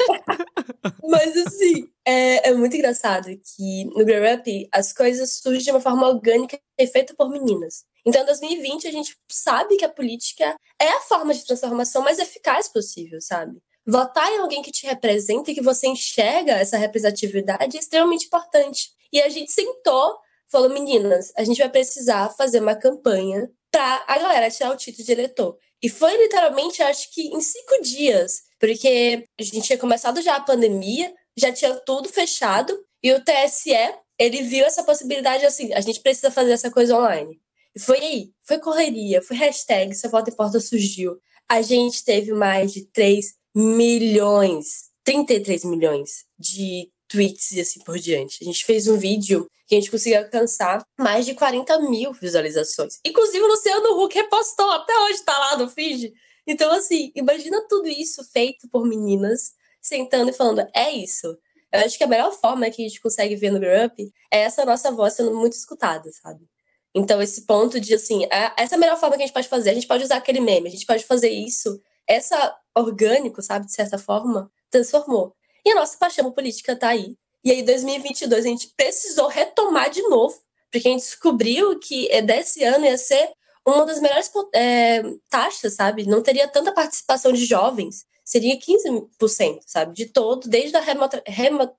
Mas 1.03 1.37
assim, 1.37 1.89
é, 2.07 2.49
é, 2.49 2.55
muito 2.55 2.77
engraçado 2.77 3.27
que 3.27 3.85
no 3.87 4.05
Grow 4.05 4.35
Up 4.35 4.69
as 4.73 4.93
coisas 4.93 5.41
surgem 5.41 5.65
de 5.65 5.71
uma 5.71 5.81
forma 5.81 6.09
orgânica 6.09 6.59
e 6.79 6.87
feita 6.87 7.15
por 7.17 7.29
meninas. 7.29 7.85
Então, 8.07 8.23
em 8.23 8.27
2020, 8.27 8.87
a 8.87 8.93
gente 8.93 9.17
sabe 9.31 9.77
que 9.77 9.85
a 9.85 9.89
política 9.89 10.57
é 10.81 10.89
a 10.89 11.01
forma 11.01 11.33
de 11.33 11.45
transformação 11.45 12.03
mais 12.03 12.19
eficaz 12.19 12.69
possível, 12.69 13.21
sabe? 13.21 13.59
Votar 13.87 14.31
em 14.33 14.39
alguém 14.39 14.63
que 14.63 14.73
te 14.73 14.87
representa 14.87 15.51
e 15.51 15.55
que 15.55 15.61
você 15.63 15.87
enxerga 15.87 16.53
essa 16.53 16.77
representatividade 16.77 17.77
é 17.77 17.81
extremamente 17.81 18.27
importante. 18.27 18.91
E 19.13 19.21
a 19.21 19.29
gente 19.29 19.53
sentou, 19.53 20.17
falou, 20.49 20.71
meninas, 20.71 21.33
a 21.37 21.45
gente 21.45 21.59
vai 21.59 21.69
precisar 21.69 22.31
fazer 22.31 22.61
uma 22.61 22.75
campanha 22.75 23.51
para 23.71 24.05
a 24.07 24.19
galera 24.19 24.51
tirar 24.51 24.71
o 24.71 24.77
título 24.77 25.05
de 25.05 25.13
eleitor. 25.13 25.59
E 25.83 25.89
foi 25.89 26.17
literalmente, 26.17 26.83
acho 26.83 27.13
que 27.13 27.29
em 27.29 27.41
cinco 27.41 27.83
dias, 27.83 28.43
porque 28.59 29.29
a 29.39 29.43
gente 29.43 29.63
tinha 29.63 29.79
começado 29.79 30.23
já 30.23 30.37
a 30.37 30.41
pandemia, 30.41 31.13
já 31.37 31.53
tinha 31.53 31.75
tudo 31.81 32.09
fechado, 32.09 32.75
e 33.03 33.13
o 33.13 33.23
TSE, 33.23 33.71
ele 34.19 34.43
viu 34.43 34.65
essa 34.65 34.83
possibilidade 34.83 35.45
assim, 35.45 35.75
a 35.75 35.81
gente 35.81 36.01
precisa 36.01 36.31
fazer 36.31 36.53
essa 36.53 36.71
coisa 36.71 36.97
online. 36.97 37.39
E 37.75 37.81
foi 37.81 37.99
aí, 37.99 38.31
foi 38.45 38.59
correria, 38.59 39.21
foi 39.21 39.37
hashtag, 39.37 39.95
seu 39.95 40.09
voto 40.09 40.31
importa 40.31 40.61
surgiu. 40.61 41.19
A 41.49 41.61
gente 41.61 42.05
teve 42.05 42.33
mais 42.33 42.73
de 42.73 42.87
3 42.87 43.35
milhões, 43.55 44.91
33 45.05 45.65
milhões 45.65 46.25
de 46.39 46.91
tweets 47.09 47.53
e 47.53 47.61
assim 47.61 47.81
por 47.81 47.99
diante. 47.99 48.39
A 48.43 48.45
gente 48.45 48.65
fez 48.65 48.89
um 48.89 48.97
vídeo 48.97 49.49
que 49.67 49.75
a 49.75 49.81
gente 49.81 49.91
conseguiu 49.91 50.19
alcançar 50.19 50.85
mais 50.99 51.25
de 51.25 51.35
40 51.35 51.79
mil 51.83 52.13
visualizações. 52.13 52.99
Inclusive 53.05 53.43
o 53.43 53.49
Luciano 53.49 54.03
Huck 54.03 54.15
repostou, 54.15 54.71
até 54.71 54.97
hoje 55.01 55.23
tá 55.23 55.39
lá 55.39 55.57
no 55.57 55.69
feed. 55.69 56.13
Então, 56.47 56.71
assim, 56.73 57.11
imagina 57.15 57.67
tudo 57.69 57.89
isso 57.89 58.23
feito 58.31 58.69
por 58.69 58.87
meninas 58.87 59.53
sentando 59.81 60.31
e 60.31 60.35
falando: 60.35 60.67
é 60.75 60.91
isso. 60.91 61.39
Eu 61.73 61.81
acho 61.81 61.99
que 61.99 62.05
a 62.05 62.09
melhor 62.09 62.33
forma 62.33 62.71
que 62.71 62.85
a 62.85 62.89
gente 62.89 63.01
consegue 63.01 63.35
ver 63.35 63.51
no 63.51 63.59
Grow 63.59 63.87
Up 63.87 64.13
é 64.31 64.41
essa 64.41 64.65
nossa 64.65 64.93
voz 64.93 65.15
sendo 65.15 65.35
muito 65.35 65.55
escutada, 65.55 66.11
sabe? 66.13 66.47
Então, 66.95 67.21
esse 67.21 67.43
ponto 67.43 67.81
de, 67.81 67.93
assim, 67.95 68.25
essa 68.57 68.75
é 68.75 68.77
a 68.77 68.79
melhor 68.79 68.97
forma 68.97 69.17
que 69.17 69.23
a 69.25 69.27
gente 69.27 69.35
pode 69.35 69.49
fazer. 69.49 69.71
A 69.71 69.75
gente 69.75 69.89
pode 69.89 70.05
usar 70.05 70.17
aquele 70.17 70.39
meme, 70.39 70.69
a 70.69 70.71
gente 70.71 70.87
pode 70.87 71.05
fazer 71.05 71.31
isso. 71.31 71.81
Essa 72.07 72.57
orgânico, 72.77 73.43
sabe, 73.43 73.67
de 73.67 73.73
certa 73.73 73.99
forma, 73.99 74.51
transformou. 74.71 75.35
E 75.65 75.71
a 75.71 75.75
nossa 75.75 75.97
paixão 75.97 76.31
política 76.31 76.77
tá 76.77 76.89
aí. 76.89 77.17
E 77.45 77.51
aí, 77.51 77.63
2022, 77.63 78.45
a 78.45 78.49
gente 78.49 78.73
precisou 78.77 79.29
retomar 79.29 79.91
de 79.91 80.03
novo, 80.03 80.37
porque 80.71 80.89
a 80.89 80.91
gente 80.91 81.03
descobriu 81.03 81.79
que 81.79 82.09
é, 82.11 82.21
desse 82.23 82.65
ano 82.65 82.85
ia 82.85 82.99
ser 82.99 83.31
uma 83.67 83.87
das 83.87 84.01
melhores 84.01 84.31
é, 84.55 85.03
taxas, 85.31 85.75
sabe? 85.75 86.07
Não 86.07 86.23
teria 86.23 86.49
tanta 86.49 86.73
participação 86.73 87.33
de 87.33 87.45
jovens, 87.45 88.05
seria 88.25 88.59
15%, 88.59 89.61
sabe? 89.67 89.95
De 89.95 90.07
todo, 90.07 90.49
desde 90.49 90.77
a 90.77 90.83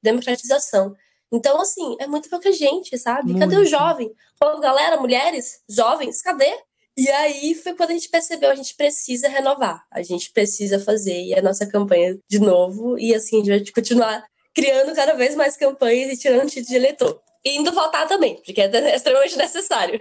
democratização. 0.01 0.95
Então, 1.31 1.59
assim, 1.59 1.95
é 1.99 2.07
muito 2.07 2.29
pouca 2.29 2.51
gente, 2.51 2.97
sabe? 2.97 3.31
Muito. 3.31 3.39
Cadê 3.39 3.57
o 3.57 3.65
jovem? 3.65 4.13
Falando, 4.39 4.61
galera, 4.61 4.99
mulheres, 4.99 5.61
jovens, 5.67 6.21
cadê? 6.21 6.57
E 6.97 7.09
aí 7.09 7.53
foi 7.55 7.73
quando 7.73 7.89
a 7.91 7.93
gente 7.93 8.09
percebeu, 8.09 8.49
a 8.49 8.55
gente 8.55 8.73
precisa 8.75 9.27
renovar, 9.27 9.83
a 9.91 10.01
gente 10.01 10.31
precisa 10.31 10.79
fazer 10.79 11.37
a 11.37 11.41
nossa 11.41 11.65
campanha 11.65 12.17
de 12.29 12.39
novo, 12.39 12.97
e 12.97 13.13
assim, 13.13 13.41
a 13.41 13.43
gente 13.43 13.49
vai 13.49 13.71
continuar 13.71 14.23
criando 14.53 14.95
cada 14.95 15.13
vez 15.13 15.35
mais 15.35 15.57
campanhas 15.57 16.13
e 16.13 16.17
tirando 16.17 16.47
título 16.47 16.67
de 16.67 16.75
eleitor. 16.75 17.21
E 17.43 17.57
indo 17.57 17.71
votar 17.73 18.07
também, 18.07 18.41
porque 18.41 18.59
é 18.59 18.95
extremamente 18.95 19.37
necessário. 19.37 19.99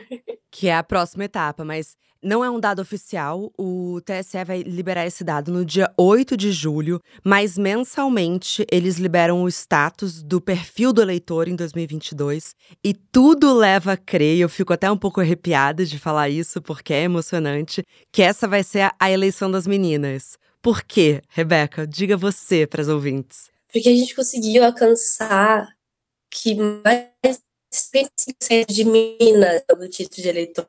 Que 0.50 0.68
é 0.68 0.76
a 0.76 0.84
próxima 0.84 1.24
etapa, 1.24 1.64
mas 1.64 1.96
não 2.24 2.42
é 2.42 2.50
um 2.50 2.58
dado 2.58 2.80
oficial, 2.80 3.52
o 3.58 4.00
TSE 4.00 4.42
vai 4.44 4.62
liberar 4.62 5.06
esse 5.06 5.22
dado 5.22 5.52
no 5.52 5.64
dia 5.64 5.92
8 5.96 6.36
de 6.36 6.50
julho, 6.50 6.98
mas 7.22 7.58
mensalmente 7.58 8.64
eles 8.72 8.96
liberam 8.96 9.42
o 9.42 9.48
status 9.48 10.22
do 10.22 10.40
perfil 10.40 10.92
do 10.92 11.02
eleitor 11.02 11.46
em 11.46 11.54
2022 11.54 12.54
e 12.82 12.94
tudo 12.94 13.52
leva 13.52 13.92
a 13.92 13.96
crer, 13.96 14.38
eu 14.38 14.48
fico 14.48 14.72
até 14.72 14.90
um 14.90 14.96
pouco 14.96 15.20
arrepiada 15.20 15.84
de 15.84 15.98
falar 15.98 16.30
isso 16.30 16.62
porque 16.62 16.94
é 16.94 17.02
emocionante, 17.02 17.84
que 18.10 18.22
essa 18.22 18.48
vai 18.48 18.64
ser 18.64 18.90
a, 18.98 19.10
eleição 19.10 19.50
das 19.50 19.66
meninas. 19.66 20.38
Por 20.62 20.82
quê, 20.82 21.20
Rebeca? 21.28 21.86
Diga 21.86 22.16
você 22.16 22.66
para 22.66 22.80
as 22.80 22.88
ouvintes. 22.88 23.50
Porque 23.70 23.88
a 23.88 23.94
gente 23.94 24.14
conseguiu 24.14 24.64
alcançar 24.64 25.68
que 26.30 26.54
mais 26.54 27.10
de 27.30 27.78
55% 27.78 28.66
de 28.72 28.84
meninas 28.84 29.62
no 29.78 29.88
título 29.88 30.22
de 30.22 30.28
eleitor 30.28 30.66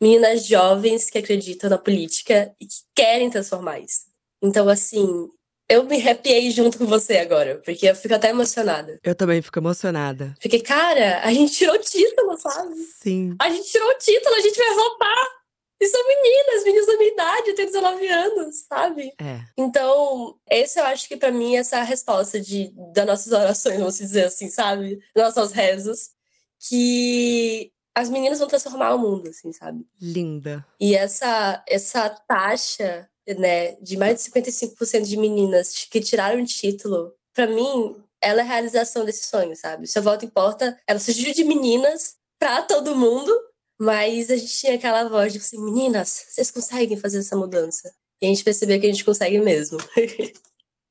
meninas 0.00 0.46
jovens 0.46 1.10
que 1.10 1.18
acreditam 1.18 1.70
na 1.70 1.78
política 1.78 2.54
e 2.60 2.66
que 2.66 2.76
querem 2.94 3.30
transformar 3.30 3.80
isso. 3.80 4.08
Então, 4.42 4.68
assim, 4.68 5.28
eu 5.68 5.84
me 5.84 5.96
arrepiei 5.96 6.50
junto 6.50 6.78
com 6.78 6.86
você 6.86 7.18
agora, 7.18 7.60
porque 7.64 7.86
eu 7.86 7.94
fico 7.94 8.14
até 8.14 8.30
emocionada. 8.30 8.98
Eu 9.02 9.14
também 9.14 9.42
fico 9.42 9.58
emocionada. 9.58 10.34
Porque, 10.40 10.60
cara, 10.60 11.20
a 11.22 11.32
gente 11.32 11.52
tirou 11.52 11.74
o 11.74 11.78
título, 11.78 12.38
sabe? 12.38 12.74
Sim. 12.74 13.36
A 13.38 13.50
gente 13.50 13.70
tirou 13.70 13.88
o 13.88 13.98
título, 13.98 14.34
a 14.34 14.40
gente 14.40 14.56
vai 14.56 14.74
votar. 14.74 15.38
E 15.80 15.86
são 15.86 16.08
meninas, 16.08 16.64
meninas 16.64 16.86
da 16.86 16.96
minha 16.96 17.12
idade, 17.12 17.50
eu 17.50 17.54
tenho 17.54 17.68
19 17.68 18.08
anos, 18.08 18.56
sabe? 18.68 19.12
É. 19.20 19.40
Então, 19.56 20.36
esse 20.50 20.80
eu 20.80 20.84
acho 20.84 21.06
que 21.06 21.16
para 21.16 21.30
mim 21.30 21.56
essa 21.56 21.76
é 21.76 21.80
a 21.80 21.84
resposta 21.84 22.40
de, 22.40 22.72
das 22.92 23.06
nossas 23.06 23.32
orações, 23.32 23.78
vamos 23.78 23.96
dizer 23.98 24.24
assim, 24.24 24.48
sabe? 24.48 24.98
Das 25.14 25.36
nossas 25.36 25.52
rezas. 25.52 26.10
Que 26.68 27.70
as 27.98 28.08
meninas 28.08 28.38
vão 28.38 28.46
transformar 28.46 28.94
o 28.94 28.98
mundo, 28.98 29.28
assim, 29.28 29.52
sabe? 29.52 29.84
Linda. 30.00 30.64
E 30.80 30.94
essa, 30.94 31.62
essa 31.66 32.08
taxa, 32.08 33.08
né, 33.36 33.72
de 33.82 33.96
mais 33.96 34.22
de 34.22 34.30
55% 34.30 35.02
de 35.02 35.16
meninas 35.16 35.86
que 35.90 36.00
tiraram 36.00 36.40
o 36.40 36.46
título, 36.46 37.12
para 37.34 37.48
mim, 37.48 37.96
ela 38.20 38.40
é 38.40 38.44
a 38.44 38.46
realização 38.46 39.04
desse 39.04 39.26
sonho, 39.26 39.56
sabe? 39.56 39.88
Seu 39.88 40.00
voto 40.00 40.24
importa, 40.24 40.78
ela 40.86 41.00
surgiu 41.00 41.34
de 41.34 41.42
meninas 41.42 42.14
para 42.38 42.62
todo 42.62 42.94
mundo, 42.94 43.36
mas 43.80 44.30
a 44.30 44.36
gente 44.36 44.56
tinha 44.56 44.74
aquela 44.76 45.08
voz 45.08 45.32
de 45.32 45.40
assim, 45.40 45.60
meninas, 45.60 46.26
vocês 46.28 46.52
conseguem 46.52 46.96
fazer 46.96 47.18
essa 47.18 47.36
mudança? 47.36 47.92
E 48.22 48.26
a 48.26 48.28
gente 48.28 48.44
percebeu 48.44 48.78
que 48.78 48.86
a 48.86 48.92
gente 48.92 49.04
consegue 49.04 49.40
mesmo. 49.40 49.78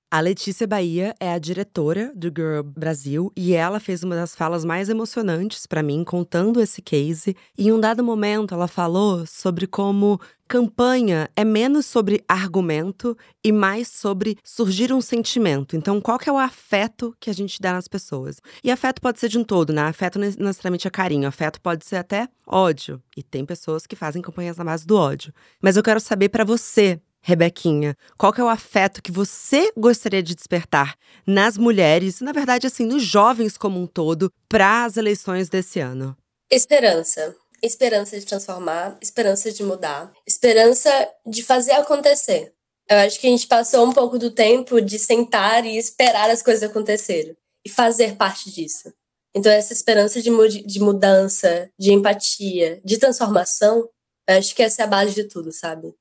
A 0.10 0.22
Letícia 0.22 0.66
Bahia 0.66 1.14
é 1.20 1.34
a 1.34 1.38
diretora 1.38 2.14
do 2.16 2.30
Girl 2.30 2.62
Brasil 2.64 3.30
e 3.36 3.54
ela 3.54 3.78
fez 3.78 4.04
uma 4.04 4.16
das 4.16 4.34
falas 4.34 4.64
mais 4.64 4.88
emocionantes 4.88 5.68
para 5.68 5.84
mim 5.84 6.02
contando 6.06 6.62
esse 6.62 6.82
case. 6.82 7.36
E 7.58 7.68
em 7.68 7.74
um 7.74 7.80
dado 7.80 8.02
momento 8.02 8.54
ela 8.54 8.70
falou 8.70 9.26
sobre 9.26 9.68
como 9.68 10.18
campanha 10.48 11.30
é 11.36 11.44
menos 11.44 11.86
sobre 11.86 12.24
argumento 12.26 13.18
e 13.44 13.52
mais 13.52 13.90
sobre 13.90 14.38
surgir 14.46 14.94
um 14.94 15.02
sentimento. 15.02 15.76
Então, 15.76 16.00
qual 16.00 16.18
que 16.18 16.30
é 16.30 16.32
o 16.32 16.38
afeto 16.38 17.14
que 17.20 17.30
a 17.30 17.34
gente 17.34 17.60
dá 17.60 17.74
nas 17.74 17.90
pessoas? 17.90 18.40
E 18.64 18.72
afeto 18.72 19.02
pode 19.02 19.20
ser 19.20 19.28
de 19.28 19.38
um 19.38 19.44
todo, 19.44 19.74
né? 19.74 19.82
Afeto 19.82 20.18
não 20.18 20.26
necessariamente 20.26 20.88
é 20.88 20.90
carinho, 20.90 21.28
afeto 21.28 21.60
pode 21.60 21.86
ser 21.86 21.98
até 21.98 22.30
ódio. 22.46 23.04
E 23.16 23.22
tem 23.22 23.46
pessoas 23.46 23.86
que 23.86 23.96
fazem 23.96 24.22
campanhas 24.22 24.56
na 24.56 24.64
base 24.64 24.88
do 24.88 24.96
ódio. 24.96 25.34
Mas 25.62 25.76
eu 25.76 25.84
quero 25.84 26.00
saber 26.00 26.30
para 26.30 26.46
você, 26.46 27.02
Rebequinha, 27.28 27.98
qual 28.18 28.32
que 28.32 28.40
é 28.40 28.44
o 28.44 28.48
afeto 28.48 29.04
que 29.04 29.12
você 29.12 29.70
gostaria 29.76 30.24
de 30.24 30.34
despertar 30.34 30.96
nas 31.26 31.58
mulheres, 31.58 32.22
na 32.22 32.32
verdade, 32.32 32.66
assim, 32.66 32.86
nos 32.86 33.04
jovens 33.04 33.58
como 33.58 33.78
um 33.78 33.86
todo, 33.86 34.32
para 34.48 34.86
as 34.86 34.96
eleições 34.96 35.50
desse 35.50 35.82
ano? 35.82 36.16
Esperança. 36.50 37.36
Esperança 37.62 38.18
de 38.18 38.26
transformar, 38.26 38.98
esperança 39.02 39.52
de 39.52 39.62
mudar, 39.62 40.14
esperança 40.26 40.90
de 41.26 41.44
fazer 41.44 41.74
acontecer. 41.74 42.54
Eu 42.90 42.96
acho 43.00 43.20
que 43.20 43.28
a 43.28 43.30
gente 43.30 43.46
passou 43.46 43.86
um 43.86 43.92
pouco 43.92 44.18
do 44.18 44.32
tempo 44.32 44.80
de 44.80 44.98
sentar 44.98 45.66
e 45.66 45.78
esperar 45.78 46.30
as 46.30 46.42
coisas 46.42 46.64
acontecerem 46.64 47.36
e 47.66 47.70
fazer 47.70 48.16
parte 48.16 48.50
disso. 48.50 48.94
Então, 49.36 49.52
essa 49.52 49.74
esperança 49.74 50.22
de, 50.22 50.32
de 50.64 50.80
mudança, 50.80 51.70
de 51.78 51.92
empatia, 51.92 52.80
de 52.86 52.98
transformação, 52.98 53.90
eu 54.30 54.38
acho 54.38 54.56
que 54.56 54.64
essa 54.64 54.84
é 54.84 54.86
a 54.86 54.88
base 54.88 55.14
de 55.14 55.26
tudo, 55.26 55.52
sabe? 55.52 55.94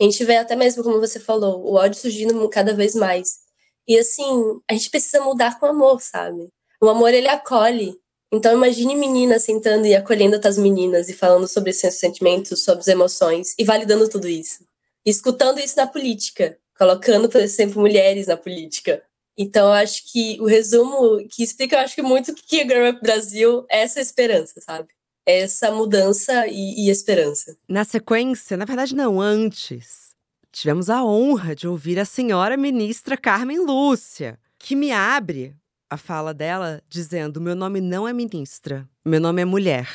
A 0.00 0.04
gente 0.04 0.24
vê 0.24 0.36
até 0.36 0.56
mesmo, 0.56 0.82
como 0.82 1.00
você 1.00 1.20
falou, 1.20 1.64
o 1.64 1.74
ódio 1.74 2.00
surgindo 2.00 2.48
cada 2.48 2.74
vez 2.74 2.94
mais. 2.94 3.40
E 3.86 3.98
assim, 3.98 4.60
a 4.68 4.74
gente 4.74 4.90
precisa 4.90 5.20
mudar 5.20 5.58
com 5.58 5.66
amor, 5.66 6.00
sabe? 6.00 6.48
O 6.80 6.88
amor, 6.88 7.12
ele 7.12 7.28
acolhe. 7.28 7.94
Então 8.32 8.52
imagine 8.52 8.96
meninas 8.96 9.44
sentando 9.44 9.86
e 9.86 9.94
acolhendo 9.94 10.34
outras 10.34 10.58
meninas 10.58 11.08
e 11.08 11.12
falando 11.12 11.46
sobre 11.46 11.72
seus 11.72 11.94
sentimentos, 11.94 12.64
sobre 12.64 12.80
as 12.80 12.88
emoções 12.88 13.54
e 13.56 13.64
validando 13.64 14.08
tudo 14.08 14.26
isso. 14.26 14.64
E 15.06 15.10
escutando 15.10 15.60
isso 15.60 15.76
na 15.76 15.86
política, 15.86 16.58
colocando, 16.76 17.28
por 17.28 17.40
exemplo, 17.40 17.80
mulheres 17.80 18.26
na 18.26 18.36
política. 18.36 19.02
Então, 19.36 19.68
eu 19.68 19.72
acho 19.74 20.10
que 20.10 20.38
o 20.40 20.46
resumo 20.46 21.18
que 21.28 21.42
explica, 21.42 21.76
eu 21.76 21.80
acho 21.80 21.94
que 21.94 22.02
muito 22.02 22.32
o 22.32 22.34
que 22.34 22.60
é 22.60 22.64
Girl 22.64 22.88
Up 22.88 23.00
Brasil 23.00 23.64
é 23.70 23.82
essa 23.82 24.00
esperança, 24.00 24.60
sabe? 24.60 24.88
Essa 25.26 25.70
mudança 25.70 26.46
e, 26.46 26.86
e 26.86 26.90
esperança. 26.90 27.56
Na 27.68 27.84
sequência, 27.84 28.56
na 28.56 28.64
verdade, 28.64 28.94
não, 28.94 29.20
antes, 29.20 30.14
tivemos 30.52 30.90
a 30.90 31.04
honra 31.04 31.54
de 31.54 31.66
ouvir 31.66 31.98
a 31.98 32.04
senhora 32.04 32.56
ministra 32.56 33.16
Carmen 33.16 33.64
Lúcia, 33.64 34.38
que 34.58 34.76
me 34.76 34.92
abre 34.92 35.54
a 35.90 35.96
fala 35.96 36.34
dela 36.34 36.82
dizendo: 36.88 37.40
Meu 37.40 37.54
nome 37.54 37.80
não 37.80 38.06
é 38.06 38.12
ministra, 38.12 38.88
meu 39.04 39.20
nome 39.20 39.42
é 39.42 39.44
mulher. 39.44 39.88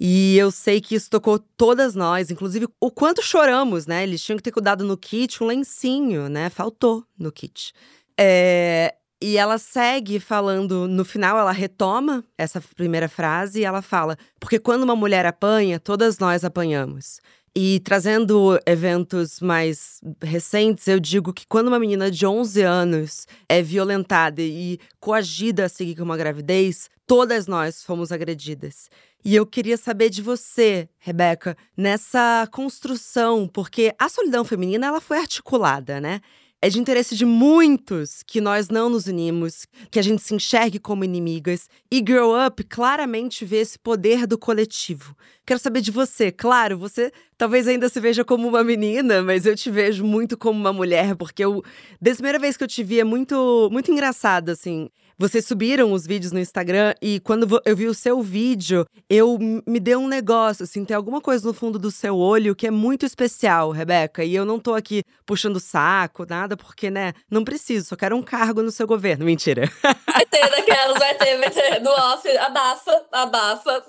E 0.00 0.36
eu 0.36 0.50
sei 0.50 0.80
que 0.80 0.94
isso 0.94 1.08
tocou 1.08 1.38
todas 1.38 1.94
nós, 1.94 2.30
inclusive 2.30 2.66
o 2.80 2.90
quanto 2.90 3.22
choramos, 3.22 3.86
né? 3.86 4.02
Eles 4.02 4.22
tinham 4.22 4.36
que 4.36 4.42
ter 4.42 4.50
cuidado 4.50 4.84
no 4.84 4.96
kit, 4.96 5.42
um 5.42 5.46
lencinho, 5.46 6.28
né? 6.28 6.50
Faltou 6.50 7.04
no 7.16 7.30
kit. 7.30 7.72
É, 8.18 8.96
e 9.22 9.38
ela 9.38 9.56
segue 9.56 10.18
falando, 10.18 10.88
no 10.88 11.04
final 11.04 11.38
ela 11.38 11.52
retoma 11.52 12.24
essa 12.36 12.60
primeira 12.74 13.08
frase 13.08 13.60
e 13.60 13.64
ela 13.64 13.80
fala: 13.80 14.18
Porque 14.40 14.58
quando 14.58 14.82
uma 14.82 14.96
mulher 14.96 15.24
apanha, 15.24 15.78
todas 15.78 16.18
nós 16.18 16.44
apanhamos. 16.44 17.20
E 17.54 17.80
trazendo 17.80 18.58
eventos 18.66 19.38
mais 19.38 20.00
recentes, 20.22 20.88
eu 20.88 20.98
digo 20.98 21.34
que 21.34 21.46
quando 21.46 21.68
uma 21.68 21.78
menina 21.78 22.10
de 22.10 22.26
11 22.26 22.62
anos 22.62 23.26
é 23.46 23.62
violentada 23.62 24.40
e 24.40 24.80
coagida 24.98 25.66
a 25.66 25.68
seguir 25.68 25.94
com 25.94 26.02
uma 26.02 26.16
gravidez, 26.16 26.88
todas 27.06 27.46
nós 27.46 27.84
fomos 27.84 28.10
agredidas. 28.10 28.88
E 29.24 29.36
eu 29.36 29.46
queria 29.46 29.76
saber 29.76 30.08
de 30.08 30.22
você, 30.22 30.88
Rebeca, 30.98 31.56
nessa 31.76 32.48
construção, 32.50 33.46
porque 33.46 33.94
a 33.98 34.08
solidão 34.08 34.44
feminina 34.44 34.86
ela 34.86 35.00
foi 35.00 35.18
articulada, 35.18 36.00
né? 36.00 36.20
É 36.64 36.68
de 36.68 36.78
interesse 36.78 37.16
de 37.16 37.24
muitos 37.24 38.22
que 38.24 38.40
nós 38.40 38.68
não 38.68 38.88
nos 38.88 39.08
unimos, 39.08 39.66
que 39.90 39.98
a 39.98 40.02
gente 40.02 40.22
se 40.22 40.32
enxergue 40.32 40.78
como 40.78 41.02
inimigas. 41.02 41.68
E 41.90 42.00
Grow 42.00 42.34
Up 42.46 42.62
claramente 42.62 43.44
vê 43.44 43.56
esse 43.56 43.76
poder 43.76 44.28
do 44.28 44.38
coletivo. 44.38 45.16
Quero 45.44 45.58
saber 45.58 45.80
de 45.80 45.90
você. 45.90 46.30
Claro, 46.30 46.78
você 46.78 47.10
talvez 47.36 47.66
ainda 47.66 47.88
se 47.88 47.98
veja 47.98 48.24
como 48.24 48.46
uma 48.46 48.62
menina, 48.62 49.22
mas 49.22 49.44
eu 49.44 49.56
te 49.56 49.72
vejo 49.72 50.04
muito 50.04 50.38
como 50.38 50.56
uma 50.56 50.72
mulher, 50.72 51.16
porque 51.16 51.44
eu, 51.44 51.64
desde 52.00 52.20
a 52.20 52.22
primeira 52.22 52.38
vez 52.38 52.56
que 52.56 52.62
eu 52.62 52.68
te 52.68 52.84
vi, 52.84 53.00
é 53.00 53.04
muito, 53.04 53.68
muito 53.72 53.90
engraçado, 53.90 54.50
assim. 54.50 54.88
Vocês 55.22 55.46
subiram 55.46 55.92
os 55.92 56.04
vídeos 56.04 56.32
no 56.32 56.40
Instagram 56.40 56.94
e 57.00 57.20
quando 57.20 57.62
eu 57.64 57.76
vi 57.76 57.86
o 57.86 57.94
seu 57.94 58.20
vídeo, 58.20 58.84
eu 59.08 59.38
me 59.38 59.78
deu 59.78 60.00
um 60.00 60.08
negócio, 60.08 60.64
assim, 60.64 60.84
tem 60.84 60.96
alguma 60.96 61.20
coisa 61.20 61.46
no 61.46 61.54
fundo 61.54 61.78
do 61.78 61.92
seu 61.92 62.16
olho 62.16 62.56
que 62.56 62.66
é 62.66 62.72
muito 62.72 63.06
especial, 63.06 63.70
Rebeca. 63.70 64.24
E 64.24 64.34
eu 64.34 64.44
não 64.44 64.58
tô 64.58 64.74
aqui 64.74 65.04
puxando 65.24 65.60
saco, 65.60 66.26
nada, 66.28 66.56
porque, 66.56 66.90
né, 66.90 67.12
não 67.30 67.44
preciso, 67.44 67.90
só 67.90 67.94
quero 67.94 68.16
um 68.16 68.22
cargo 68.22 68.64
no 68.64 68.72
seu 68.72 68.84
governo. 68.84 69.24
Mentira. 69.24 69.70
Vai 70.12 70.26
ter 70.26 70.50
daquelas, 70.50 70.98
vai 70.98 71.14
ter, 71.14 71.38
vai 71.38 71.50
ter. 71.50 71.80
No 71.80 71.90
off, 71.90 72.28
abafa, 72.38 73.04
abafa. 73.12 73.84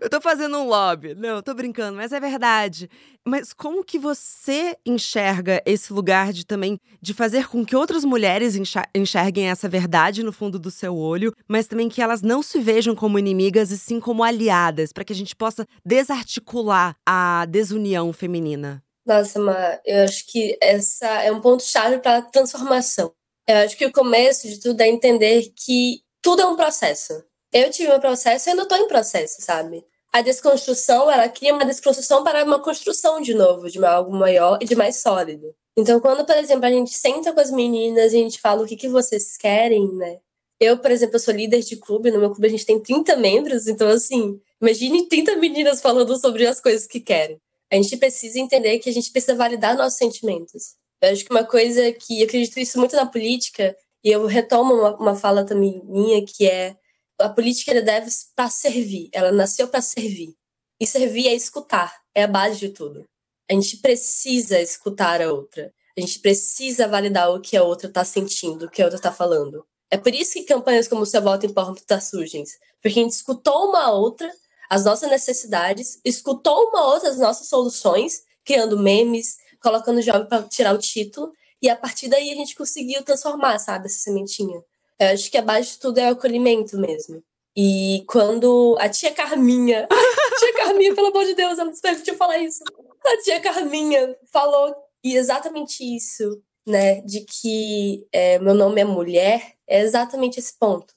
Eu 0.00 0.08
tô 0.08 0.20
fazendo 0.20 0.58
um 0.58 0.66
lobby. 0.66 1.14
Não, 1.14 1.42
tô 1.42 1.54
brincando, 1.54 1.96
mas 1.96 2.10
é 2.12 2.18
verdade. 2.18 2.88
Mas 3.28 3.52
como 3.52 3.82
que 3.82 3.98
você 3.98 4.76
enxerga 4.86 5.60
esse 5.66 5.92
lugar 5.92 6.32
de 6.32 6.46
também 6.46 6.78
de 7.02 7.12
fazer 7.12 7.48
com 7.48 7.66
que 7.66 7.74
outras 7.74 8.04
mulheres 8.04 8.54
enxerguem 8.94 9.50
essa 9.50 9.68
verdade 9.68 10.22
no 10.22 10.32
fundo 10.32 10.60
do 10.60 10.70
seu 10.70 10.96
olho, 10.96 11.34
mas 11.48 11.66
também 11.66 11.88
que 11.88 12.00
elas 12.00 12.22
não 12.22 12.40
se 12.40 12.60
vejam 12.60 12.94
como 12.94 13.18
inimigas 13.18 13.72
e 13.72 13.78
sim 13.78 13.98
como 13.98 14.22
aliadas, 14.22 14.92
para 14.92 15.04
que 15.04 15.12
a 15.12 15.16
gente 15.16 15.34
possa 15.34 15.66
desarticular 15.84 16.94
a 17.04 17.44
desunião 17.46 18.12
feminina? 18.12 18.80
Nossa, 19.04 19.40
Ma, 19.40 19.80
eu 19.84 20.04
acho 20.04 20.24
que 20.26 20.56
essa 20.62 21.08
é 21.22 21.32
um 21.32 21.40
ponto 21.40 21.64
chave 21.64 21.98
para 21.98 22.18
a 22.18 22.22
transformação. 22.22 23.12
Eu 23.48 23.56
acho 23.56 23.76
que 23.76 23.86
o 23.86 23.92
começo 23.92 24.46
de 24.48 24.60
tudo 24.60 24.80
é 24.80 24.88
entender 24.88 25.52
que 25.56 26.00
tudo 26.22 26.42
é 26.42 26.46
um 26.46 26.54
processo. 26.54 27.24
Eu 27.52 27.70
tive 27.70 27.92
um 27.92 28.00
processo 28.00 28.48
e 28.48 28.50
ainda 28.50 28.62
estou 28.62 28.78
em 28.78 28.86
processo, 28.86 29.42
sabe? 29.42 29.84
A 30.16 30.22
desconstrução, 30.22 31.10
ela 31.10 31.28
cria 31.28 31.52
uma 31.52 31.66
desconstrução 31.66 32.24
para 32.24 32.42
uma 32.42 32.58
construção 32.58 33.20
de 33.20 33.34
novo, 33.34 33.68
de 33.68 33.84
algo 33.84 34.16
maior 34.16 34.58
e 34.62 34.64
de 34.64 34.74
mais 34.74 34.96
sólido. 34.96 35.54
Então, 35.76 36.00
quando, 36.00 36.24
por 36.24 36.34
exemplo, 36.38 36.64
a 36.64 36.70
gente 36.70 36.90
senta 36.94 37.34
com 37.34 37.40
as 37.40 37.50
meninas 37.50 38.14
e 38.14 38.16
a 38.16 38.20
gente 38.20 38.40
fala 38.40 38.62
o 38.62 38.66
que, 38.66 38.76
que 38.76 38.88
vocês 38.88 39.36
querem, 39.36 39.92
né? 39.94 40.18
Eu, 40.58 40.78
por 40.78 40.90
exemplo, 40.90 41.18
sou 41.18 41.34
líder 41.34 41.60
de 41.60 41.76
clube, 41.76 42.10
no 42.10 42.18
meu 42.18 42.30
clube 42.30 42.46
a 42.46 42.50
gente 42.50 42.64
tem 42.64 42.80
30 42.80 43.14
membros, 43.16 43.68
então, 43.68 43.88
assim, 43.88 44.40
imagine 44.58 45.06
30 45.06 45.36
meninas 45.36 45.82
falando 45.82 46.18
sobre 46.18 46.46
as 46.46 46.62
coisas 46.62 46.86
que 46.86 46.98
querem. 46.98 47.38
A 47.70 47.76
gente 47.76 47.94
precisa 47.98 48.38
entender 48.38 48.78
que 48.78 48.88
a 48.88 48.92
gente 48.94 49.12
precisa 49.12 49.34
validar 49.34 49.76
nossos 49.76 49.98
sentimentos. 49.98 50.76
Eu 51.02 51.10
acho 51.10 51.26
que 51.26 51.30
uma 51.30 51.44
coisa 51.44 51.92
que 51.92 52.20
eu 52.20 52.24
acredito 52.24 52.58
isso 52.58 52.78
muito 52.78 52.96
na 52.96 53.04
política, 53.04 53.76
e 54.02 54.10
eu 54.10 54.24
retomo 54.24 54.72
uma, 54.72 54.96
uma 54.96 55.14
fala 55.14 55.44
também 55.44 55.82
minha, 55.84 56.24
que 56.24 56.48
é 56.48 56.74
a 57.18 57.28
política 57.28 57.80
deve 57.80 58.10
para 58.34 58.50
servir, 58.50 59.08
ela 59.12 59.32
nasceu 59.32 59.68
para 59.68 59.80
servir. 59.80 60.34
E 60.78 60.86
servir 60.86 61.28
é 61.28 61.34
escutar, 61.34 61.94
é 62.14 62.24
a 62.24 62.28
base 62.28 62.58
de 62.58 62.68
tudo. 62.68 63.04
A 63.50 63.54
gente 63.54 63.78
precisa 63.78 64.60
escutar 64.60 65.22
a 65.22 65.32
outra. 65.32 65.72
A 65.96 66.00
gente 66.00 66.18
precisa 66.18 66.86
validar 66.86 67.30
o 67.30 67.40
que 67.40 67.56
a 67.56 67.62
outra 67.62 67.88
está 67.88 68.04
sentindo, 68.04 68.66
o 68.66 68.70
que 68.70 68.82
a 68.82 68.84
outra 68.84 68.98
está 68.98 69.10
falando. 69.10 69.64
É 69.90 69.96
por 69.96 70.12
isso 70.14 70.34
que 70.34 70.42
campanhas 70.42 70.88
como 70.88 71.02
o 71.02 71.06
Seu 71.06 71.22
Voto 71.22 71.46
Importa 71.46 72.00
surgem. 72.00 72.44
Porque 72.82 73.00
a 73.00 73.02
gente 73.02 73.12
escutou 73.12 73.70
uma 73.70 73.90
outra, 73.92 74.30
as 74.68 74.84
nossas 74.84 75.08
necessidades, 75.08 75.98
escutou 76.04 76.68
uma 76.68 76.86
outra 76.86 77.08
as 77.08 77.18
nossas 77.18 77.48
soluções, 77.48 78.22
criando 78.44 78.78
memes, 78.78 79.36
colocando 79.62 80.02
jovem 80.02 80.28
para 80.28 80.42
tirar 80.42 80.74
o 80.74 80.78
título, 80.78 81.32
e 81.62 81.70
a 81.70 81.76
partir 81.76 82.08
daí 82.08 82.30
a 82.30 82.34
gente 82.34 82.54
conseguiu 82.54 83.02
transformar, 83.02 83.58
sabe, 83.58 83.86
essa 83.86 83.98
sementinha. 83.98 84.60
Eu 84.98 85.08
acho 85.08 85.30
que 85.30 85.38
a 85.38 85.42
base 85.42 85.72
de 85.72 85.78
tudo 85.78 85.98
é 85.98 86.08
o 86.08 86.12
acolhimento 86.12 86.78
mesmo. 86.78 87.22
E 87.56 88.04
quando 88.06 88.76
a 88.78 88.88
tia 88.88 89.12
Carminha, 89.12 89.88
tia 90.38 90.54
Carminha, 90.54 90.94
pelo 90.94 91.08
amor 91.08 91.24
de 91.24 91.34
Deus, 91.34 91.58
ela 91.58 91.70
não 91.70 91.80
permitiu 91.80 92.14
falar 92.14 92.38
isso. 92.38 92.62
A 93.04 93.22
tia 93.22 93.40
Carminha 93.40 94.16
falou 94.32 94.74
exatamente 95.02 95.82
isso, 95.82 96.42
né? 96.66 97.00
De 97.02 97.20
que 97.20 98.06
é, 98.12 98.38
meu 98.38 98.54
nome 98.54 98.80
é 98.80 98.84
mulher, 98.84 99.54
é 99.66 99.80
exatamente 99.80 100.38
esse 100.38 100.54
ponto. 100.58 100.94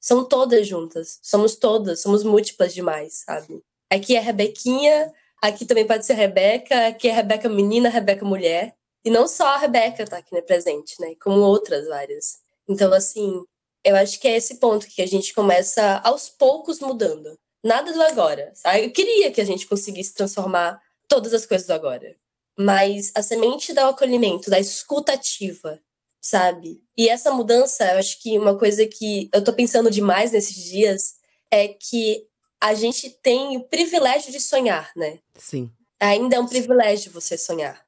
São 0.00 0.24
todas 0.24 0.66
juntas, 0.66 1.18
somos 1.22 1.56
todas, 1.56 2.00
somos 2.00 2.24
múltiplas 2.24 2.72
demais, 2.72 3.22
sabe? 3.26 3.62
Aqui 3.90 4.16
é 4.16 4.20
Rebequinha, 4.20 5.12
aqui 5.42 5.66
também 5.66 5.86
pode 5.86 6.06
ser 6.06 6.14
Rebeca, 6.14 6.88
aqui 6.88 7.08
é 7.08 7.12
Rebeca 7.12 7.48
menina, 7.48 7.88
Rebeca 7.88 8.24
mulher. 8.24 8.74
E 9.04 9.10
não 9.10 9.28
só 9.28 9.46
a 9.48 9.56
Rebeca 9.58 10.06
tá 10.06 10.18
aqui 10.18 10.34
né, 10.34 10.40
presente, 10.40 10.94
né? 11.00 11.14
Como 11.20 11.40
outras 11.40 11.86
várias. 11.86 12.40
Então, 12.70 12.92
assim, 12.92 13.42
eu 13.84 13.96
acho 13.96 14.20
que 14.20 14.28
é 14.28 14.36
esse 14.36 14.60
ponto 14.60 14.86
que 14.86 15.02
a 15.02 15.06
gente 15.06 15.34
começa 15.34 16.00
aos 16.04 16.28
poucos 16.28 16.78
mudando. 16.78 17.36
Nada 17.64 17.92
do 17.92 18.00
agora, 18.00 18.52
sabe? 18.54 18.84
Eu 18.84 18.92
queria 18.92 19.32
que 19.32 19.40
a 19.40 19.44
gente 19.44 19.66
conseguisse 19.66 20.14
transformar 20.14 20.80
todas 21.08 21.34
as 21.34 21.44
coisas 21.44 21.66
do 21.66 21.72
agora. 21.72 22.16
Mas 22.56 23.10
a 23.14 23.22
semente 23.22 23.72
do 23.72 23.80
acolhimento, 23.80 24.48
da 24.48 24.60
escutativa, 24.60 25.80
sabe? 26.20 26.80
E 26.96 27.08
essa 27.08 27.32
mudança, 27.32 27.84
eu 27.92 27.98
acho 27.98 28.22
que 28.22 28.38
uma 28.38 28.56
coisa 28.56 28.86
que 28.86 29.28
eu 29.34 29.42
tô 29.42 29.52
pensando 29.52 29.90
demais 29.90 30.30
nesses 30.30 30.56
dias 30.56 31.14
é 31.50 31.66
que 31.66 32.24
a 32.60 32.72
gente 32.74 33.10
tem 33.22 33.56
o 33.56 33.64
privilégio 33.64 34.30
de 34.30 34.38
sonhar, 34.38 34.92
né? 34.94 35.18
Sim. 35.34 35.72
Ainda 35.98 36.36
é 36.36 36.40
um 36.40 36.46
privilégio 36.46 37.10
você 37.10 37.36
sonhar. 37.36 37.84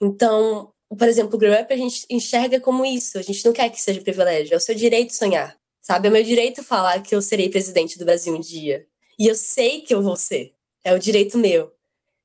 Então, 0.00 0.72
por 0.96 1.08
exemplo, 1.08 1.36
o 1.36 1.38
Grow 1.38 1.52
Up 1.52 1.72
a 1.72 1.76
gente 1.76 2.04
enxerga 2.10 2.60
como 2.60 2.84
isso. 2.84 3.18
A 3.18 3.22
gente 3.22 3.44
não 3.44 3.52
quer 3.52 3.68
que 3.70 3.80
seja 3.80 4.00
privilégio. 4.00 4.54
É 4.54 4.56
o 4.56 4.60
seu 4.60 4.74
direito 4.74 5.14
sonhar. 5.14 5.56
Sabe? 5.80 6.08
É 6.08 6.10
o 6.10 6.12
meu 6.12 6.22
direito 6.22 6.62
falar 6.62 7.02
que 7.02 7.14
eu 7.14 7.22
serei 7.22 7.48
presidente 7.48 7.98
do 7.98 8.04
Brasil 8.04 8.34
um 8.34 8.40
dia. 8.40 8.86
E 9.18 9.26
eu 9.26 9.34
sei 9.34 9.80
que 9.80 9.94
eu 9.94 10.02
vou 10.02 10.16
ser. 10.16 10.52
É 10.84 10.94
o 10.94 10.98
direito 10.98 11.38
meu. 11.38 11.72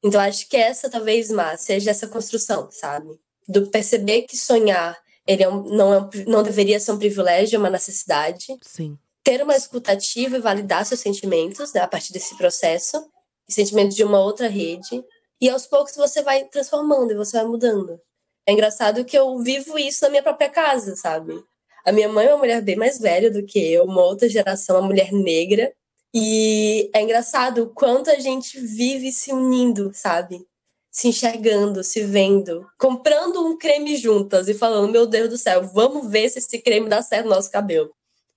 Então, 0.04 0.22
acho 0.22 0.48
que 0.48 0.58
essa, 0.58 0.90
talvez, 0.90 1.30
mais 1.30 1.62
seja 1.62 1.92
essa 1.92 2.08
construção, 2.08 2.70
sabe? 2.72 3.10
Do 3.48 3.68
perceber 3.68 4.24
que 4.24 4.38
sonhar 4.38 4.98
ele 5.28 5.44
é 5.44 5.50
um, 5.50 5.64
não, 5.64 5.94
é 5.94 6.00
um, 6.00 6.10
não 6.28 6.44
deveria 6.44 6.80
ser 6.80 6.92
um 6.92 7.00
privilégio, 7.00 7.56
é 7.56 7.60
uma 7.60 7.70
necessidade. 7.70 8.46
Sim. 8.62 8.98
Ter 9.24 9.42
uma 9.42 9.56
escutativa 9.56 10.38
e 10.38 10.42
validar 10.42 10.86
seus 10.86 11.00
sentimentos 11.00 11.74
né, 11.74 11.82
a 11.82 11.88
partir 11.88 12.14
desse 12.14 12.38
processo. 12.38 13.04
Sentimentos 13.48 13.96
de 13.96 14.04
uma 14.04 14.20
outra 14.20 14.48
rede. 14.48 15.04
E 15.42 15.50
aos 15.50 15.66
poucos 15.66 15.96
você 15.96 16.22
vai 16.22 16.46
transformando 16.46 17.12
e 17.12 17.16
você 17.16 17.38
vai 17.38 17.46
mudando. 17.46 18.00
É 18.48 18.54
engraçado 18.54 19.04
que 19.04 19.18
eu 19.18 19.38
vivo 19.40 19.78
isso 19.78 20.04
na 20.04 20.10
minha 20.10 20.24
própria 20.24 20.50
casa, 20.50 20.96
sabe? 20.96 21.44
A 21.86 21.92
minha 21.92 22.08
mãe 22.10 22.28
é 22.28 22.30
uma 22.30 22.40
mulher 22.40 22.62
bem 22.62 22.76
mais 22.76 23.00
velha 23.00 23.32
do 23.32 23.44
que 23.44 23.60
eu, 23.60 23.86
uma 23.86 24.04
outra 24.04 24.30
geração, 24.30 24.78
uma 24.78 24.88
mulher 24.88 25.12
negra. 25.12 25.74
E 26.14 26.90
é 26.94 27.02
engraçado 27.02 27.64
o 27.64 27.70
quanto 27.70 28.10
a 28.10 28.20
gente 28.20 28.60
vive 28.60 29.12
se 29.12 29.32
unindo, 29.32 29.92
sabe? 29.94 30.46
Se 30.92 31.08
enxergando, 31.10 31.84
se 31.84 32.04
vendo, 32.04 32.66
comprando 32.80 33.46
um 33.46 33.58
creme 33.58 33.98
juntas 33.98 34.48
e 34.48 34.54
falando: 34.54 34.92
Meu 34.92 35.06
Deus 35.06 35.30
do 35.30 35.38
céu, 35.38 35.64
vamos 35.64 36.10
ver 36.10 36.30
se 36.30 36.40
esse 36.40 36.60
creme 36.60 36.88
dá 36.88 37.02
certo 37.02 37.26
no 37.26 37.36
nosso 37.36 37.52
cabelo. 37.52 37.92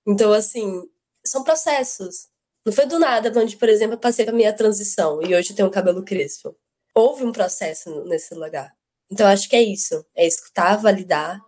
Então, 0.05 0.33
assim, 0.33 0.83
são 1.25 1.43
processos. 1.43 2.27
Não 2.65 2.73
foi 2.73 2.85
do 2.85 2.99
nada 2.99 3.31
onde, 3.39 3.55
por 3.57 3.69
exemplo, 3.69 3.95
eu 3.95 3.99
passei 3.99 4.27
a 4.27 4.31
minha 4.31 4.53
transição 4.53 5.21
e 5.21 5.33
hoje 5.33 5.51
eu 5.51 5.55
tenho 5.55 5.67
um 5.67 5.71
cabelo 5.71 6.03
crespo. 6.03 6.55
Houve 6.93 7.23
um 7.23 7.31
processo 7.31 8.03
nesse 8.05 8.35
lugar. 8.35 8.78
Então, 9.11 9.27
acho 9.27 9.49
que 9.49 9.55
é 9.55 9.61
isso. 9.61 10.05
É 10.15 10.25
escutar, 10.25 10.75
validar, 10.77 11.41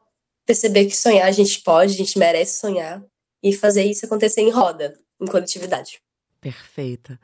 perceber 0.46 0.86
que 0.86 0.96
sonhar 0.98 1.28
a 1.28 1.32
gente 1.32 1.62
pode, 1.62 1.94
a 1.94 1.98
gente 1.98 2.18
merece 2.18 2.60
sonhar 2.60 3.04
e 3.44 3.54
fazer 3.54 3.84
isso 3.84 4.06
acontecer 4.06 4.42
em 4.42 4.50
roda, 4.50 4.98
em 5.20 5.26
coletividade. 5.26 6.02
Perfeita. 6.40 7.20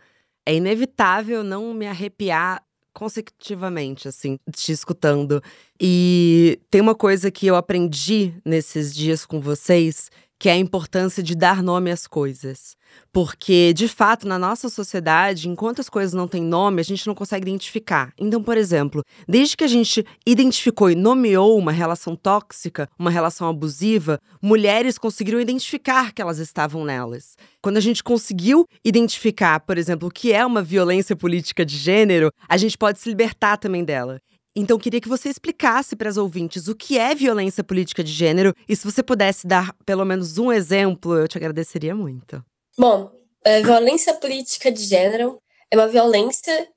É 0.45 0.53
inevitável 0.53 1.43
não 1.43 1.73
me 1.73 1.87
arrepiar 1.87 2.63
consecutivamente, 2.93 4.07
assim, 4.07 4.39
te 4.51 4.71
escutando. 4.71 5.43
E 5.79 6.59
tem 6.69 6.81
uma 6.81 6.95
coisa 6.95 7.29
que 7.29 7.45
eu 7.45 7.55
aprendi 7.55 8.33
nesses 8.43 8.95
dias 8.95 9.23
com 9.23 9.39
vocês, 9.39 10.09
que 10.39 10.49
é 10.49 10.53
a 10.53 10.57
importância 10.57 11.23
de 11.23 11.35
dar 11.35 11.63
nome 11.63 11.91
às 11.91 12.05
coisas. 12.05 12.75
Porque, 13.11 13.73
de 13.73 13.87
fato, 13.87 14.27
na 14.27 14.37
nossa 14.37 14.69
sociedade, 14.69 15.49
enquanto 15.49 15.79
as 15.79 15.89
coisas 15.89 16.13
não 16.13 16.27
têm 16.27 16.43
nome, 16.43 16.81
a 16.81 16.83
gente 16.83 17.07
não 17.07 17.15
consegue 17.15 17.49
identificar. 17.49 18.13
Então, 18.17 18.41
por 18.43 18.57
exemplo, 18.57 19.03
desde 19.27 19.57
que 19.57 19.63
a 19.63 19.67
gente 19.67 20.05
identificou 20.25 20.89
e 20.89 20.95
nomeou 20.95 21.57
uma 21.57 21.71
relação 21.71 22.15
tóxica, 22.15 22.87
uma 22.97 23.09
relação 23.09 23.47
abusiva, 23.47 24.19
mulheres 24.41 24.97
conseguiram 24.97 25.39
identificar 25.39 26.13
que 26.13 26.21
elas 26.21 26.37
estavam 26.37 26.85
nelas. 26.85 27.35
Quando 27.61 27.77
a 27.77 27.81
gente 27.81 28.03
conseguiu 28.03 28.65
identificar, 28.85 29.59
por 29.61 29.77
exemplo, 29.77 30.07
o 30.07 30.11
que 30.11 30.31
é 30.31 30.45
uma 30.45 30.61
violência 30.61 31.15
política 31.15 31.65
de 31.65 31.77
gênero, 31.77 32.31
a 32.47 32.57
gente 32.57 32.77
pode 32.77 32.99
se 32.99 33.09
libertar 33.09 33.57
também 33.57 33.83
dela. 33.83 34.19
Então, 34.59 34.79
queria 34.79 34.99
que 34.99 35.07
você 35.07 35.29
explicasse 35.29 35.95
para 35.95 36.09
as 36.09 36.17
ouvintes 36.17 36.67
o 36.67 36.73
que 36.73 36.97
é 36.97 37.13
violência 37.13 37.63
política 37.63 38.03
de 38.03 38.11
gênero 38.11 38.55
e 38.67 38.75
se 38.75 38.83
você 38.83 39.03
pudesse 39.03 39.45
dar 39.45 39.71
pelo 39.85 40.03
menos 40.03 40.39
um 40.39 40.51
exemplo, 40.51 41.15
eu 41.15 41.27
te 41.27 41.37
agradeceria 41.37 41.93
muito. 41.93 42.43
Bom, 42.75 43.11
a 43.45 43.61
violência 43.61 44.15
política 44.15 44.71
de 44.71 44.83
gênero 44.83 45.39
é 45.69 45.77
uma 45.77 45.87
violência 45.87 46.67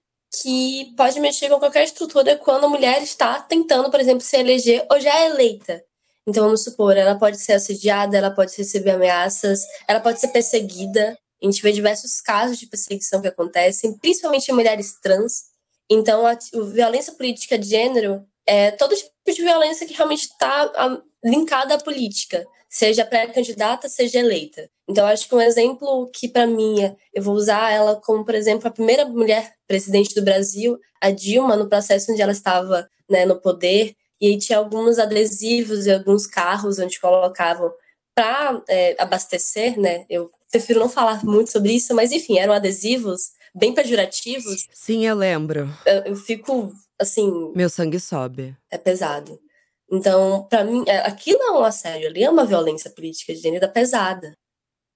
que 0.42 0.92
pode 0.94 1.18
mexer 1.20 1.48
com 1.48 1.58
qualquer 1.58 1.84
estrutura 1.84 2.36
quando 2.36 2.64
a 2.64 2.68
mulher 2.68 3.02
está 3.02 3.40
tentando, 3.40 3.90
por 3.90 3.98
exemplo, 3.98 4.20
se 4.20 4.36
eleger 4.36 4.86
ou 4.90 5.00
já 5.00 5.18
é 5.18 5.30
eleita. 5.30 5.82
Então, 6.26 6.44
vamos 6.44 6.62
supor, 6.62 6.98
ela 6.98 7.18
pode 7.18 7.38
ser 7.38 7.54
assediada, 7.54 8.14
ela 8.14 8.30
pode 8.30 8.54
receber 8.58 8.90
ameaças, 8.90 9.62
ela 9.88 10.00
pode 10.00 10.20
ser 10.20 10.28
perseguida. 10.28 11.16
A 11.42 11.46
gente 11.46 11.62
vê 11.62 11.72
diversos 11.72 12.20
casos 12.20 12.58
de 12.58 12.66
perseguição 12.66 13.22
que 13.22 13.28
acontecem, 13.28 13.96
principalmente 13.96 14.50
em 14.50 14.54
mulheres 14.54 15.00
trans, 15.00 15.49
então, 15.90 16.24
a, 16.24 16.38
violência 16.72 17.12
política 17.14 17.58
de 17.58 17.68
gênero 17.68 18.24
é 18.46 18.70
todo 18.70 18.94
tipo 18.94 19.10
de 19.26 19.42
violência 19.42 19.86
que 19.86 19.94
realmente 19.94 20.22
está 20.22 21.02
linkada 21.24 21.74
à 21.74 21.78
política, 21.78 22.46
seja 22.68 23.04
pré-candidata, 23.04 23.88
seja 23.88 24.20
eleita. 24.20 24.70
Então, 24.88 25.06
acho 25.06 25.28
que 25.28 25.34
um 25.34 25.40
exemplo 25.40 26.08
que, 26.14 26.28
para 26.28 26.46
mim, 26.46 26.82
é, 26.82 26.96
eu 27.12 27.22
vou 27.22 27.34
usar 27.34 27.72
ela 27.72 27.96
como, 27.96 28.24
por 28.24 28.34
exemplo, 28.34 28.68
a 28.68 28.72
primeira 28.72 29.04
mulher 29.04 29.52
presidente 29.66 30.14
do 30.14 30.22
Brasil, 30.22 30.78
a 31.00 31.10
Dilma, 31.10 31.56
no 31.56 31.68
processo 31.68 32.12
onde 32.12 32.22
ela 32.22 32.32
estava 32.32 32.88
né, 33.08 33.24
no 33.24 33.40
poder, 33.40 33.94
e 34.20 34.28
aí 34.28 34.38
tinha 34.38 34.58
alguns 34.58 34.98
adesivos 34.98 35.86
e 35.86 35.92
alguns 35.92 36.26
carros 36.26 36.78
onde 36.78 37.00
colocavam 37.00 37.72
para 38.14 38.62
é, 38.68 38.94
abastecer, 38.98 39.80
né? 39.80 40.04
Eu 40.08 40.30
prefiro 40.50 40.80
não 40.80 40.88
falar 40.88 41.24
muito 41.24 41.50
sobre 41.50 41.72
isso, 41.72 41.94
mas 41.94 42.12
enfim, 42.12 42.38
eram 42.38 42.52
adesivos 42.52 43.30
bem 43.54 43.74
pejorativos. 43.74 44.66
Sim, 44.72 45.06
eu 45.06 45.14
lembro. 45.14 45.68
Eu, 45.84 46.04
eu 46.04 46.16
fico 46.16 46.72
assim. 46.98 47.52
Meu 47.54 47.68
sangue 47.68 47.98
sobe. 47.98 48.56
É 48.70 48.78
pesado. 48.78 49.40
Então, 49.90 50.46
para 50.48 50.62
mim, 50.62 50.84
aquilo 51.04 51.42
é 51.42 51.50
um 51.50 51.64
assédio, 51.64 52.08
ali 52.08 52.22
é 52.22 52.30
uma 52.30 52.44
violência 52.44 52.90
política 52.90 53.34
de 53.34 53.40
gênero 53.40 53.68
pesada. 53.72 54.32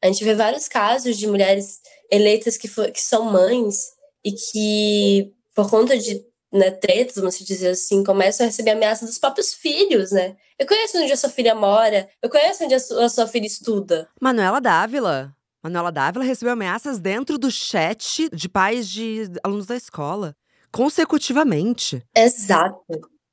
A 0.03 0.07
gente 0.07 0.23
vê 0.23 0.35
vários 0.35 0.69
casos 0.69 1.17
de 1.17 1.27
mulheres 1.27 1.81
eleitas 2.11 2.57
que, 2.57 2.69
for, 2.69 2.91
que 2.93 3.01
são 3.01 3.25
mães 3.25 3.93
e 4.25 4.33
que, 4.33 5.33
por 5.55 5.69
conta 5.69 5.99
de 5.99 6.25
né, 6.53 6.71
tretas, 6.71 7.17
vamos 7.17 7.39
dizer 7.39 7.71
assim, 7.71 8.05
começam 8.05 8.45
a 8.45 8.49
receber 8.49 8.71
ameaças 8.71 9.09
dos 9.09 9.19
próprios 9.19 9.53
filhos, 9.53 10.13
né? 10.13 10.37
Eu 10.57 10.67
conheço 10.67 10.99
onde 10.99 11.13
a 11.13 11.17
sua 11.17 11.31
filha 11.31 11.55
mora, 11.55 12.09
eu 12.23 12.31
conheço 12.31 12.63
onde 12.65 12.75
a 12.75 12.79
sua, 12.79 13.05
a 13.07 13.09
sua 13.09 13.27
filha 13.27 13.47
estuda. 13.47 14.09
Manuela 14.21 14.61
Dávila. 14.61 15.35
Manuela 15.65 15.91
Dávila 15.91 16.25
recebeu 16.27 16.53
ameaças 16.53 17.01
dentro 17.01 17.39
do 17.39 17.51
chat 17.51 18.29
de 18.31 18.51
pais 18.51 18.87
de 18.87 19.31
alunos 19.43 19.65
da 19.65 19.75
escola, 19.75 20.37
consecutivamente. 20.71 22.05
Exato. 22.15 22.85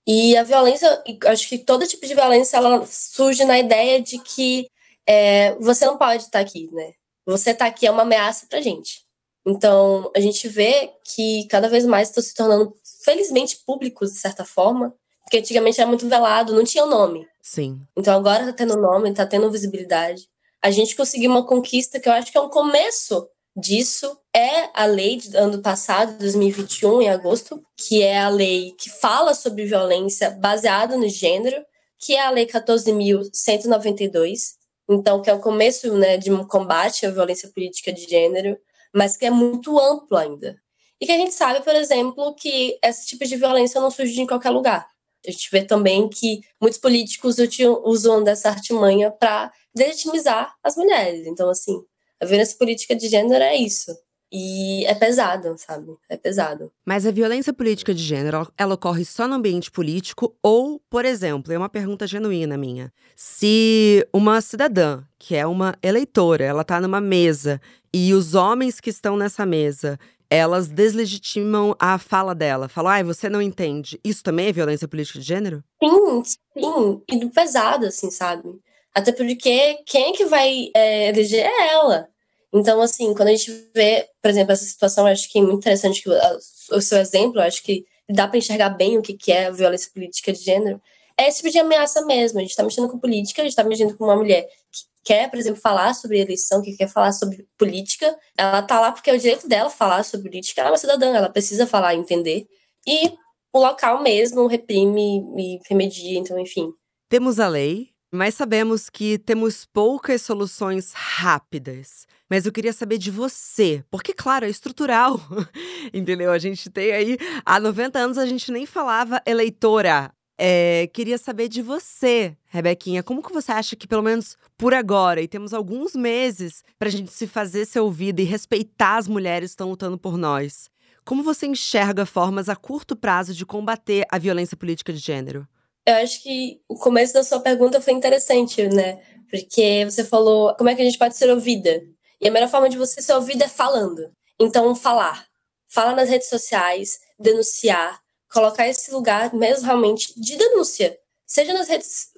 E 0.07 0.37
a 0.37 0.43
violência, 0.43 1.03
acho 1.25 1.49
que 1.49 1.57
todo 1.57 1.85
tipo 1.85 2.07
de 2.07 2.15
violência, 2.15 2.55
ela 2.55 2.85
surge 2.85 3.43
na 3.43 3.59
ideia 3.59 4.01
de 4.01 4.17
que 4.17 4.65
é, 5.05 5.55
você 5.55 5.85
não 5.85 5.97
pode 5.97 6.23
estar 6.23 6.39
aqui, 6.39 6.69
né? 6.71 6.93
Você 7.25 7.51
estar 7.51 7.65
aqui 7.65 7.85
é 7.85 7.91
uma 7.91 8.03
ameaça 8.03 8.47
pra 8.49 8.61
gente. 8.61 9.05
Então, 9.45 10.09
a 10.15 10.19
gente 10.21 10.47
vê 10.47 10.89
que 11.03 11.45
cada 11.49 11.67
vez 11.67 11.85
mais 11.85 12.07
estão 12.07 12.23
se 12.23 12.33
tornando, 12.33 12.73
felizmente, 13.03 13.57
públicos, 13.65 14.13
de 14.13 14.19
certa 14.19 14.45
forma, 14.45 14.93
porque 15.23 15.39
antigamente 15.39 15.81
era 15.81 15.87
muito 15.87 16.07
velado, 16.07 16.55
não 16.55 16.63
tinha 16.63 16.85
o 16.85 16.87
um 16.87 16.91
nome. 16.91 17.27
Sim. 17.41 17.81
Então, 17.97 18.15
agora 18.15 18.45
tá 18.45 18.53
tendo 18.53 18.77
nome, 18.77 19.13
tá 19.13 19.25
tendo 19.25 19.51
visibilidade. 19.51 20.29
A 20.61 20.69
gente 20.69 20.95
conseguiu 20.95 21.31
uma 21.31 21.45
conquista 21.45 21.99
que 21.99 22.07
eu 22.07 22.13
acho 22.13 22.31
que 22.31 22.37
é 22.37 22.41
um 22.41 22.49
começo 22.49 23.27
disso 23.55 24.17
é 24.33 24.69
a 24.73 24.85
lei 24.85 25.17
do 25.17 25.37
ano 25.37 25.61
passado, 25.61 26.17
2021, 26.17 27.01
em 27.01 27.09
agosto, 27.09 27.61
que 27.75 28.01
é 28.01 28.19
a 28.19 28.29
lei 28.29 28.73
que 28.77 28.89
fala 28.89 29.33
sobre 29.33 29.65
violência 29.65 30.29
baseada 30.29 30.95
no 30.95 31.09
gênero, 31.09 31.61
que 31.99 32.15
é 32.15 32.21
a 32.21 32.29
lei 32.29 32.45
14.192. 32.45 34.53
Então, 34.89 35.21
que 35.21 35.29
é 35.29 35.33
o 35.33 35.39
começo 35.39 35.93
né, 35.95 36.17
de 36.17 36.31
um 36.31 36.45
combate 36.45 37.05
à 37.05 37.11
violência 37.11 37.49
política 37.49 37.91
de 37.91 38.07
gênero, 38.07 38.57
mas 38.93 39.17
que 39.17 39.25
é 39.25 39.29
muito 39.29 39.77
amplo 39.79 40.17
ainda. 40.17 40.55
E 40.99 41.05
que 41.05 41.11
a 41.11 41.17
gente 41.17 41.33
sabe, 41.33 41.63
por 41.63 41.75
exemplo, 41.75 42.33
que 42.35 42.77
esse 42.83 43.07
tipo 43.07 43.25
de 43.25 43.35
violência 43.35 43.81
não 43.81 43.89
surge 43.89 44.21
em 44.21 44.27
qualquer 44.27 44.51
lugar. 44.51 44.87
A 45.25 45.31
gente 45.31 45.49
vê 45.51 45.63
também 45.63 46.09
que 46.09 46.41
muitos 46.59 46.79
políticos 46.79 47.37
usam 47.83 48.23
dessa 48.23 48.49
artimanha 48.49 49.11
para 49.11 49.51
legitimizar 49.77 50.53
as 50.63 50.75
mulheres. 50.75 51.27
Então, 51.27 51.49
assim, 51.49 51.81
a 52.19 52.25
violência 52.25 52.57
política 52.57 52.95
de 52.95 53.07
gênero 53.07 53.43
é 53.43 53.55
isso. 53.55 53.91
E 54.33 54.85
é 54.85 54.95
pesado, 54.95 55.55
sabe? 55.57 55.93
É 56.07 56.15
pesado. 56.15 56.71
Mas 56.85 57.05
a 57.05 57.11
violência 57.11 57.51
política 57.51 57.93
de 57.93 58.01
gênero, 58.01 58.47
ela 58.57 58.75
ocorre 58.75 59.03
só 59.03 59.27
no 59.27 59.35
ambiente 59.35 59.69
político 59.69 60.33
ou, 60.41 60.81
por 60.89 61.03
exemplo, 61.03 61.51
é 61.51 61.57
uma 61.57 61.67
pergunta 61.67 62.07
genuína 62.07 62.57
minha. 62.57 62.93
Se 63.13 64.07
uma 64.13 64.39
cidadã, 64.39 65.03
que 65.19 65.35
é 65.35 65.45
uma 65.45 65.75
eleitora, 65.83 66.45
ela 66.45 66.63
tá 66.63 66.79
numa 66.79 67.01
mesa 67.01 67.59
e 67.93 68.13
os 68.13 68.33
homens 68.33 68.79
que 68.79 68.89
estão 68.89 69.17
nessa 69.17 69.45
mesa, 69.45 69.99
elas 70.31 70.69
deslegitimam 70.69 71.75
a 71.77 71.97
fala 71.97 72.33
dela. 72.33 72.69
Falam, 72.69 72.89
ai, 72.89 73.03
você 73.03 73.27
não 73.27 73.41
entende. 73.41 73.99
Isso 74.01 74.23
também 74.23 74.47
é 74.47 74.53
violência 74.53 74.87
política 74.87 75.19
de 75.19 75.25
gênero? 75.25 75.61
Sim, 75.83 76.23
sim. 76.23 77.01
E 77.11 77.29
pesado, 77.29 77.85
assim, 77.85 78.09
sabe? 78.09 78.49
Até 78.95 79.11
porque 79.11 79.79
quem 79.85 80.09
é 80.09 80.11
que 80.13 80.25
vai 80.25 80.69
é, 80.73 81.09
eleger 81.09 81.45
é 81.45 81.73
ela. 81.73 82.07
Então, 82.53 82.81
assim, 82.81 83.13
quando 83.13 83.27
a 83.27 83.35
gente 83.35 83.51
vê, 83.75 84.07
por 84.21 84.31
exemplo, 84.31 84.53
essa 84.53 84.63
situação, 84.63 85.05
acho 85.05 85.29
que 85.29 85.37
é 85.37 85.41
muito 85.41 85.57
interessante 85.57 86.01
que 86.01 86.09
o 86.09 86.81
seu 86.81 86.99
exemplo, 86.99 87.41
acho 87.41 87.61
que 87.61 87.85
dá 88.09 88.25
para 88.25 88.37
enxergar 88.37 88.69
bem 88.69 88.97
o 88.97 89.01
que, 89.01 89.13
que 89.13 89.33
é 89.33 89.51
violência 89.51 89.91
política 89.93 90.31
de 90.31 90.39
gênero. 90.39 90.81
É 91.17 91.27
esse 91.27 91.39
tipo 91.39 91.51
de 91.51 91.59
ameaça 91.59 92.05
mesmo. 92.05 92.39
A 92.39 92.41
gente 92.41 92.51
está 92.51 92.63
mexendo 92.63 92.87
com 92.87 92.97
política, 92.97 93.41
a 93.41 93.45
gente 93.45 93.51
está 93.51 93.65
mexendo 93.65 93.97
com 93.97 94.05
uma 94.05 94.15
mulher 94.15 94.47
que 94.71 94.85
quer, 95.03 95.29
por 95.29 95.37
exemplo, 95.37 95.61
falar 95.61 95.93
sobre 95.93 96.19
eleição, 96.19 96.61
que 96.61 96.75
quer 96.75 96.87
falar 96.87 97.11
sobre 97.11 97.47
política. 97.57 98.15
Ela 98.37 98.61
tá 98.61 98.79
lá 98.79 98.91
porque 98.91 99.09
é 99.09 99.13
o 99.13 99.19
direito 99.19 99.47
dela 99.47 99.69
falar 99.69 100.03
sobre 100.03 100.29
política. 100.29 100.61
Ela 100.61 100.69
é 100.69 100.71
uma 100.71 100.77
cidadã, 100.77 101.15
ela 101.15 101.29
precisa 101.29 101.65
falar, 101.67 101.95
entender. 101.95 102.47
E 102.87 103.11
o 103.53 103.59
local 103.59 104.01
mesmo 104.01 104.47
reprime 104.47 105.19
e 105.37 105.59
remedia, 105.67 106.17
então, 106.17 106.39
enfim. 106.39 106.71
Temos 107.09 107.39
a 107.39 107.47
lei, 107.47 107.89
mas 108.11 108.35
sabemos 108.35 108.89
que 108.89 109.17
temos 109.17 109.65
poucas 109.65 110.21
soluções 110.21 110.93
rápidas. 110.93 112.05
Mas 112.29 112.45
eu 112.45 112.51
queria 112.51 112.71
saber 112.71 112.97
de 112.97 113.11
você, 113.11 113.83
porque, 113.91 114.13
claro, 114.13 114.45
é 114.45 114.49
estrutural, 114.49 115.19
entendeu? 115.93 116.31
A 116.31 116.39
gente 116.39 116.69
tem 116.69 116.93
aí, 116.93 117.17
há 117.45 117.59
90 117.59 117.99
anos 117.99 118.17
a 118.17 118.25
gente 118.25 118.51
nem 118.51 118.65
falava 118.65 119.21
eleitora. 119.25 120.13
É, 120.43 120.87
queria 120.87 121.19
saber 121.19 121.47
de 121.47 121.61
você, 121.61 122.35
Rebequinha, 122.47 123.03
como 123.03 123.21
que 123.21 123.31
você 123.31 123.51
acha 123.51 123.75
que, 123.75 123.87
pelo 123.87 124.01
menos 124.01 124.35
por 124.57 124.73
agora, 124.73 125.21
e 125.21 125.27
temos 125.27 125.53
alguns 125.53 125.95
meses 125.95 126.63
para 126.79 126.87
a 126.87 126.91
gente 126.91 127.11
se 127.11 127.27
fazer 127.27 127.67
ser 127.67 127.79
ouvida 127.79 128.23
e 128.23 128.25
respeitar 128.25 128.97
as 128.97 129.07
mulheres 129.07 129.51
que 129.51 129.53
estão 129.53 129.69
lutando 129.69 129.99
por 129.99 130.17
nós, 130.17 130.67
como 131.05 131.21
você 131.21 131.45
enxerga 131.45 132.07
formas 132.07 132.49
a 132.49 132.55
curto 132.55 132.95
prazo 132.95 133.35
de 133.35 133.45
combater 133.45 134.03
a 134.09 134.17
violência 134.17 134.57
política 134.57 134.91
de 134.91 134.97
gênero? 134.97 135.47
Eu 135.85 135.93
acho 135.97 136.23
que 136.23 136.59
o 136.67 136.73
começo 136.73 137.13
da 137.13 137.23
sua 137.23 137.39
pergunta 137.39 137.79
foi 137.79 137.93
interessante, 137.93 138.67
né? 138.67 138.99
Porque 139.29 139.85
você 139.85 140.03
falou 140.03 140.55
como 140.55 140.71
é 140.71 140.75
que 140.75 140.81
a 140.81 140.85
gente 140.85 140.97
pode 140.97 141.15
ser 141.17 141.29
ouvida. 141.29 141.83
E 142.19 142.27
a 142.27 142.31
melhor 142.31 142.49
forma 142.49 142.67
de 142.67 142.79
você 142.79 142.99
ser 142.99 143.13
ouvida 143.13 143.45
é 143.45 143.47
falando. 143.47 144.11
Então, 144.39 144.73
falar. 144.73 145.23
Fala 145.67 145.93
nas 145.95 146.09
redes 146.09 146.29
sociais, 146.29 146.97
denunciar, 147.19 148.00
colocar 148.31 148.67
esse 148.67 148.91
lugar 148.91 149.33
mesmo 149.33 149.65
realmente 149.65 150.19
de 150.19 150.35
denúncia. 150.35 150.97
Seja 151.25 151.53
nas 151.53 151.67
redes, 151.67 152.09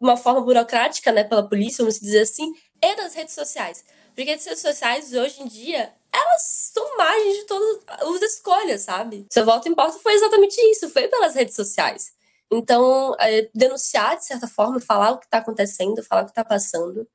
uma 0.00 0.16
forma 0.16 0.40
burocrática, 0.40 1.12
né, 1.12 1.24
pela 1.24 1.46
polícia, 1.46 1.84
vamos 1.84 2.00
dizer 2.00 2.20
assim, 2.20 2.52
e 2.82 2.96
nas 2.96 3.14
redes 3.14 3.34
sociais. 3.34 3.84
Porque 4.14 4.30
as 4.30 4.44
redes 4.44 4.62
sociais, 4.62 5.12
hoje 5.12 5.42
em 5.42 5.46
dia, 5.46 5.92
elas 6.12 6.42
são 6.72 6.96
margem 6.96 7.32
de 7.32 7.46
todas 7.46 7.82
as 7.88 8.32
escolhas, 8.32 8.82
sabe? 8.82 9.26
Seu 9.30 9.44
voto 9.44 9.68
importa 9.68 9.98
foi 9.98 10.14
exatamente 10.14 10.56
isso, 10.70 10.88
foi 10.88 11.08
pelas 11.08 11.34
redes 11.34 11.56
sociais. 11.56 12.12
Então, 12.52 13.16
é, 13.18 13.50
denunciar, 13.54 14.16
de 14.16 14.24
certa 14.24 14.46
forma, 14.46 14.80
falar 14.80 15.12
o 15.12 15.18
que 15.18 15.26
está 15.26 15.38
acontecendo, 15.38 16.02
falar 16.02 16.22
o 16.22 16.24
que 16.26 16.30
está 16.30 16.44
passando. 16.44 17.08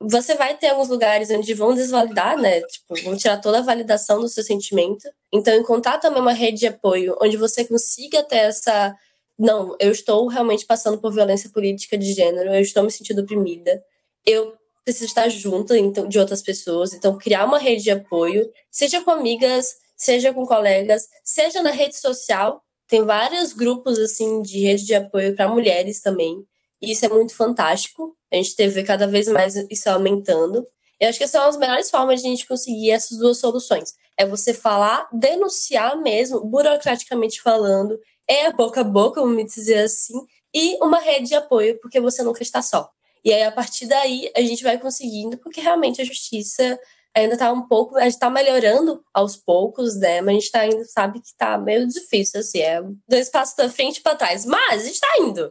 Você 0.00 0.34
vai 0.34 0.56
ter 0.56 0.68
alguns 0.68 0.88
lugares 0.88 1.30
onde 1.30 1.54
vão 1.54 1.74
desvalidar, 1.74 2.38
né? 2.38 2.60
Tipo, 2.62 3.02
vão 3.02 3.16
tirar 3.16 3.40
toda 3.40 3.58
a 3.58 3.62
validação 3.62 4.20
do 4.20 4.28
seu 4.28 4.44
sentimento. 4.44 5.08
Então, 5.32 5.54
encontrar 5.54 5.98
também 5.98 6.20
uma 6.20 6.32
rede 6.32 6.60
de 6.60 6.66
apoio 6.66 7.16
onde 7.20 7.36
você 7.36 7.64
consiga 7.64 8.22
ter 8.22 8.36
essa. 8.36 8.94
Não, 9.38 9.76
eu 9.80 9.90
estou 9.90 10.26
realmente 10.28 10.66
passando 10.66 10.98
por 10.98 11.12
violência 11.12 11.50
política 11.50 11.96
de 11.96 12.12
gênero, 12.12 12.54
eu 12.54 12.60
estou 12.60 12.82
me 12.82 12.90
sentindo 12.90 13.22
oprimida. 13.22 13.82
Eu 14.24 14.54
preciso 14.84 15.06
estar 15.06 15.28
junto 15.28 15.74
então, 15.74 16.06
de 16.08 16.18
outras 16.18 16.42
pessoas. 16.42 16.92
Então, 16.94 17.18
criar 17.18 17.44
uma 17.44 17.58
rede 17.58 17.82
de 17.84 17.90
apoio, 17.90 18.50
seja 18.70 19.02
com 19.02 19.10
amigas, 19.10 19.76
seja 19.96 20.32
com 20.32 20.46
colegas, 20.46 21.08
seja 21.24 21.62
na 21.62 21.70
rede 21.70 21.96
social, 21.96 22.62
tem 22.86 23.04
vários 23.04 23.52
grupos 23.52 23.98
assim 23.98 24.42
de 24.42 24.60
rede 24.60 24.84
de 24.84 24.94
apoio 24.94 25.34
para 25.34 25.48
mulheres 25.48 26.00
também. 26.00 26.44
E 26.80 26.92
isso 26.92 27.04
é 27.04 27.08
muito 27.08 27.34
fantástico. 27.34 28.16
A 28.32 28.36
gente 28.36 28.54
teve 28.56 28.82
cada 28.84 29.06
vez 29.06 29.28
mais 29.28 29.54
isso 29.70 29.88
aumentando. 29.88 30.66
Eu 31.00 31.08
acho 31.08 31.18
que 31.18 31.26
são 31.26 31.46
as 31.46 31.56
melhores 31.56 31.90
formas 31.90 32.20
de 32.20 32.26
a 32.26 32.30
gente 32.30 32.46
conseguir 32.46 32.90
essas 32.90 33.18
duas 33.18 33.38
soluções. 33.38 33.94
É 34.16 34.26
você 34.26 34.54
falar, 34.54 35.08
denunciar 35.12 36.00
mesmo, 36.00 36.44
burocraticamente 36.44 37.42
falando, 37.42 37.98
é 38.26 38.50
boca 38.50 38.80
a 38.80 38.84
boca, 38.84 39.20
vamos 39.20 39.54
dizer 39.54 39.84
assim, 39.84 40.14
e 40.54 40.82
uma 40.82 40.98
rede 40.98 41.28
de 41.28 41.34
apoio, 41.34 41.78
porque 41.80 42.00
você 42.00 42.22
nunca 42.22 42.42
está 42.42 42.62
só. 42.62 42.90
E 43.22 43.32
aí, 43.32 43.42
a 43.42 43.52
partir 43.52 43.86
daí, 43.86 44.30
a 44.34 44.40
gente 44.40 44.62
vai 44.62 44.78
conseguindo, 44.78 45.36
porque 45.38 45.60
realmente 45.60 46.00
a 46.00 46.04
justiça 46.04 46.78
ainda 47.14 47.34
está 47.34 47.52
um 47.52 47.66
pouco, 47.66 47.96
a 47.96 48.02
gente 48.02 48.14
está 48.14 48.30
melhorando 48.30 49.02
aos 49.12 49.36
poucos, 49.36 49.96
né? 49.96 50.20
Mas 50.20 50.28
a 50.28 50.38
gente 50.38 50.50
tá 50.50 50.60
ainda 50.60 50.84
sabe 50.84 51.20
que 51.20 51.28
está 51.28 51.58
meio 51.58 51.86
difícil, 51.86 52.40
assim, 52.40 52.60
é 52.60 52.82
dois 53.08 53.28
passos 53.28 53.56
da 53.56 53.68
frente 53.68 54.00
para 54.00 54.16
trás, 54.16 54.44
mas 54.44 54.82
a 54.82 54.84
gente 54.84 54.94
está 54.94 55.08
indo. 55.20 55.50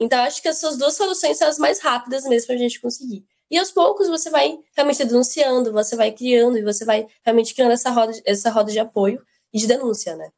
Então 0.00 0.20
acho 0.20 0.42
que 0.42 0.48
essas 0.48 0.76
duas 0.76 0.94
soluções 0.94 1.38
são 1.38 1.48
as 1.48 1.58
mais 1.58 1.80
rápidas 1.80 2.24
mesmo 2.24 2.46
para 2.46 2.56
a 2.56 2.58
gente 2.58 2.80
conseguir. 2.80 3.24
E 3.50 3.58
aos 3.58 3.70
poucos 3.70 4.08
você 4.08 4.30
vai 4.30 4.58
realmente 4.74 5.04
denunciando, 5.04 5.72
você 5.72 5.94
vai 5.96 6.10
criando 6.10 6.58
e 6.58 6.62
você 6.62 6.84
vai 6.84 7.06
realmente 7.24 7.54
criando 7.54 7.72
essa 7.72 7.90
roda, 7.90 8.12
essa 8.24 8.50
roda 8.50 8.72
de 8.72 8.78
apoio 8.78 9.22
e 9.52 9.58
de 9.58 9.66
denúncia, 9.66 10.16
né? 10.16 10.30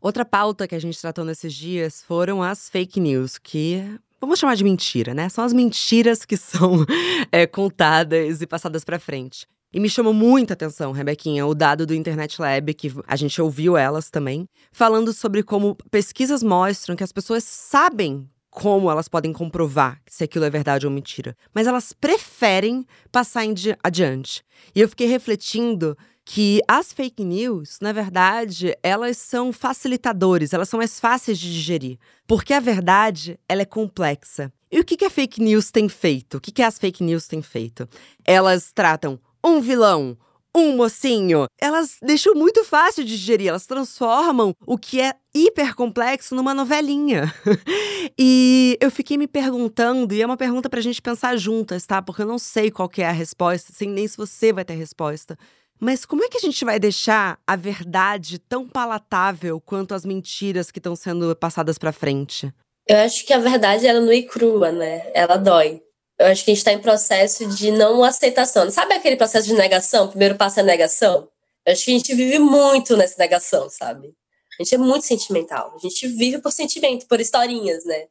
Outra 0.00 0.24
pauta 0.24 0.66
que 0.66 0.74
a 0.74 0.78
gente 0.78 1.00
tratou 1.00 1.24
nesses 1.24 1.52
dias 1.52 2.02
foram 2.02 2.42
as 2.42 2.68
fake 2.68 2.98
news, 2.98 3.38
que 3.38 3.82
vamos 4.20 4.38
chamar 4.38 4.56
de 4.56 4.64
mentira, 4.64 5.14
né? 5.14 5.28
São 5.28 5.44
as 5.44 5.52
mentiras 5.52 6.24
que 6.24 6.36
são 6.38 6.84
é, 7.30 7.46
contadas 7.46 8.40
e 8.42 8.46
passadas 8.46 8.84
para 8.84 8.98
frente. 8.98 9.46
E 9.72 9.78
me 9.78 9.88
chamou 9.88 10.12
muita 10.12 10.54
atenção, 10.54 10.90
Rebequinha, 10.90 11.46
o 11.46 11.54
dado 11.54 11.86
do 11.86 11.94
Internet 11.94 12.40
Lab, 12.40 12.74
que 12.74 12.92
a 13.06 13.14
gente 13.14 13.40
ouviu 13.40 13.76
elas 13.76 14.10
também, 14.10 14.46
falando 14.72 15.12
sobre 15.12 15.44
como 15.44 15.76
pesquisas 15.90 16.42
mostram 16.42 16.96
que 16.96 17.04
as 17.04 17.12
pessoas 17.12 17.44
sabem 17.44 18.28
como 18.50 18.90
elas 18.90 19.08
podem 19.08 19.32
comprovar 19.32 20.00
se 20.06 20.24
aquilo 20.24 20.44
é 20.44 20.50
verdade 20.50 20.86
ou 20.86 20.92
mentira, 20.92 21.36
mas 21.54 21.66
elas 21.66 21.92
preferem 21.92 22.84
passar 23.12 23.44
adiante. 23.82 24.44
E 24.74 24.80
eu 24.80 24.88
fiquei 24.88 25.06
refletindo 25.06 25.96
que 26.24 26.60
as 26.68 26.92
fake 26.92 27.24
news, 27.24 27.78
na 27.80 27.92
verdade, 27.92 28.76
elas 28.82 29.16
são 29.16 29.52
facilitadores, 29.52 30.52
elas 30.52 30.68
são 30.68 30.78
mais 30.78 31.00
fáceis 31.00 31.38
de 31.38 31.52
digerir, 31.52 31.98
porque 32.26 32.52
a 32.52 32.60
verdade, 32.60 33.38
ela 33.48 33.62
é 33.62 33.64
complexa. 33.64 34.52
E 34.70 34.78
o 34.78 34.84
que, 34.84 34.96
que 34.96 35.04
a 35.04 35.10
fake 35.10 35.40
news 35.42 35.70
tem 35.70 35.88
feito? 35.88 36.36
O 36.36 36.40
que, 36.40 36.52
que 36.52 36.62
as 36.62 36.78
fake 36.78 37.02
news 37.02 37.26
têm 37.26 37.42
feito? 37.42 37.88
Elas 38.24 38.70
tratam 38.72 39.18
um 39.42 39.60
vilão, 39.60 40.16
um 40.54 40.76
mocinho. 40.76 41.46
Elas 41.60 41.96
deixam 42.02 42.34
muito 42.34 42.64
fácil 42.64 43.04
de 43.04 43.16
digerir, 43.16 43.48
elas 43.48 43.66
transformam 43.66 44.54
o 44.66 44.76
que 44.76 45.00
é 45.00 45.14
hiper 45.34 45.74
complexo 45.74 46.34
numa 46.34 46.54
novelinha. 46.54 47.32
e 48.18 48.76
eu 48.80 48.90
fiquei 48.90 49.16
me 49.16 49.26
perguntando, 49.26 50.14
e 50.14 50.22
é 50.22 50.26
uma 50.26 50.36
pergunta 50.36 50.68
pra 50.68 50.80
gente 50.80 51.00
pensar 51.00 51.36
juntas, 51.36 51.86
tá? 51.86 52.02
Porque 52.02 52.22
eu 52.22 52.26
não 52.26 52.38
sei 52.38 52.70
qual 52.70 52.90
é 52.98 53.04
a 53.04 53.12
resposta, 53.12 53.72
sem 53.72 53.88
nem 53.88 54.06
se 54.06 54.16
você 54.16 54.52
vai 54.52 54.64
ter 54.64 54.74
resposta. 54.74 55.36
Mas 55.80 56.04
como 56.04 56.22
é 56.22 56.28
que 56.28 56.36
a 56.36 56.40
gente 56.40 56.62
vai 56.62 56.78
deixar 56.78 57.38
a 57.46 57.56
verdade 57.56 58.38
tão 58.38 58.68
palatável 58.68 59.58
quanto 59.60 59.94
as 59.94 60.04
mentiras 60.04 60.70
que 60.70 60.78
estão 60.78 60.94
sendo 60.94 61.34
passadas 61.34 61.78
para 61.78 61.90
frente? 61.90 62.52
Eu 62.86 62.98
acho 62.98 63.24
que 63.24 63.32
a 63.32 63.38
verdade 63.38 63.86
ela 63.86 64.14
é 64.14 64.22
crua, 64.22 64.70
né? 64.72 65.10
Ela 65.14 65.36
dói. 65.36 65.80
Eu 66.20 66.26
acho 66.26 66.44
que 66.44 66.50
a 66.50 66.54
gente 66.54 66.58
está 66.58 66.72
em 66.74 66.78
processo 66.78 67.46
de 67.46 67.70
não 67.70 68.04
aceitação. 68.04 68.70
Sabe 68.70 68.92
aquele 68.92 69.16
processo 69.16 69.46
de 69.46 69.54
negação? 69.54 70.06
primeiro 70.06 70.36
passo 70.36 70.60
é 70.60 70.62
negação. 70.62 71.26
Eu 71.64 71.72
acho 71.72 71.82
que 71.82 71.92
a 71.92 71.94
gente 71.96 72.14
vive 72.14 72.38
muito 72.38 72.94
nessa 72.94 73.14
negação, 73.16 73.70
sabe? 73.70 74.14
A 74.58 74.62
gente 74.62 74.74
é 74.74 74.78
muito 74.78 75.06
sentimental. 75.06 75.72
A 75.74 75.78
gente 75.78 76.06
vive 76.06 76.38
por 76.38 76.52
sentimento, 76.52 77.06
por 77.06 77.22
historinhas, 77.22 77.86
né? 77.86 78.08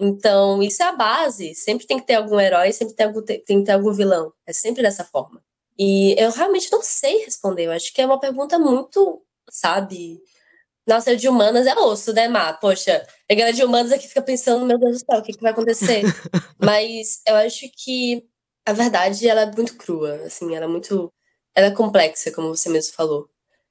Então, 0.00 0.62
isso 0.62 0.82
é 0.82 0.86
a 0.86 0.92
base. 0.92 1.54
Sempre 1.54 1.86
tem 1.86 1.98
que 1.98 2.06
ter 2.06 2.14
algum 2.14 2.40
herói, 2.40 2.72
sempre 2.72 2.94
tem, 2.94 3.04
algum, 3.04 3.20
tem 3.20 3.42
que 3.42 3.62
ter 3.62 3.72
algum 3.72 3.92
vilão. 3.92 4.32
É 4.46 4.54
sempre 4.54 4.82
dessa 4.82 5.04
forma. 5.04 5.44
E 5.78 6.14
eu 6.18 6.30
realmente 6.30 6.72
não 6.72 6.80
sei 6.80 7.26
responder. 7.26 7.66
Eu 7.66 7.72
acho 7.72 7.92
que 7.92 8.00
é 8.00 8.06
uma 8.06 8.18
pergunta 8.18 8.58
muito, 8.58 9.22
sabe? 9.50 10.18
Nossa, 10.90 11.16
de 11.16 11.28
humanas 11.28 11.68
é 11.68 11.74
osso, 11.76 12.12
né, 12.12 12.26
Má? 12.26 12.52
Poxa, 12.52 13.06
a 13.30 13.34
galera 13.34 13.54
de 13.54 13.62
humanas 13.62 13.92
aqui 13.92 14.08
fica 14.08 14.20
pensando, 14.20 14.66
meu 14.66 14.76
Deus 14.76 14.98
do 14.98 15.06
céu, 15.06 15.20
o 15.20 15.22
que, 15.22 15.32
que 15.32 15.40
vai 15.40 15.52
acontecer? 15.52 16.02
Mas 16.58 17.22
eu 17.28 17.36
acho 17.36 17.70
que 17.76 18.24
a 18.66 18.72
verdade, 18.72 19.28
ela 19.28 19.42
é 19.42 19.52
muito 19.52 19.76
crua, 19.76 20.16
assim, 20.26 20.52
ela 20.52 20.64
é 20.64 20.68
muito... 20.68 21.12
Ela 21.54 21.68
é 21.68 21.70
complexa, 21.70 22.32
como 22.32 22.48
você 22.48 22.68
mesmo 22.68 22.92
falou. 22.92 23.28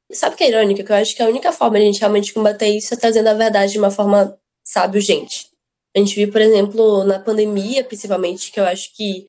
E 0.09 0.15
sabe 0.15 0.35
o 0.35 0.37
que 0.37 0.45
é 0.45 0.47
irônico? 0.47 0.81
Que 0.81 0.93
eu 0.93 0.95
acho 0.95 1.13
que 1.13 1.21
a 1.21 1.27
única 1.27 1.51
forma 1.51 1.77
de 1.77 1.83
a 1.83 1.85
gente 1.87 1.99
realmente 1.99 2.33
combater 2.33 2.69
isso 2.69 2.93
é 2.93 2.97
trazendo 2.97 3.27
a 3.27 3.33
verdade 3.33 3.73
de 3.73 3.79
uma 3.79 3.91
forma, 3.91 4.39
sabe, 4.63 4.97
urgente. 4.97 5.49
A 5.93 5.99
gente 5.99 6.15
viu, 6.15 6.31
por 6.31 6.39
exemplo, 6.39 7.03
na 7.03 7.19
pandemia, 7.19 7.83
principalmente, 7.83 8.49
que 8.49 8.61
eu 8.61 8.65
acho 8.65 8.95
que 8.95 9.27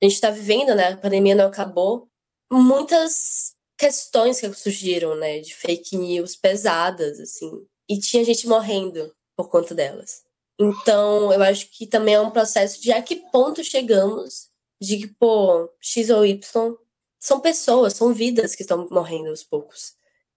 a 0.00 0.04
gente 0.04 0.14
está 0.14 0.30
vivendo, 0.30 0.76
né? 0.76 0.92
A 0.92 0.96
pandemia 0.96 1.34
não 1.34 1.46
acabou. 1.46 2.06
Muitas 2.52 3.56
questões 3.82 4.38
que 4.38 4.52
surgiram, 4.54 5.16
né, 5.16 5.40
de 5.40 5.52
fake 5.52 5.96
news 5.96 6.36
pesadas, 6.36 7.18
assim, 7.18 7.66
e 7.88 7.98
tinha 7.98 8.24
gente 8.24 8.46
morrendo 8.46 9.12
por 9.36 9.48
conta 9.48 9.74
delas. 9.74 10.22
Então, 10.56 11.32
eu 11.32 11.42
acho 11.42 11.68
que 11.68 11.84
também 11.84 12.14
é 12.14 12.20
um 12.20 12.30
processo 12.30 12.80
de 12.80 12.92
a 12.92 13.02
que 13.02 13.16
ponto 13.32 13.64
chegamos 13.64 14.50
de 14.80 14.98
que, 14.98 15.08
pô, 15.08 15.68
X 15.80 16.10
ou 16.10 16.24
Y 16.24 16.76
são 17.18 17.40
pessoas, 17.40 17.94
são 17.94 18.14
vidas 18.14 18.54
que 18.54 18.62
estão 18.62 18.86
morrendo 18.88 19.30
aos 19.30 19.42
poucos. 19.42 19.94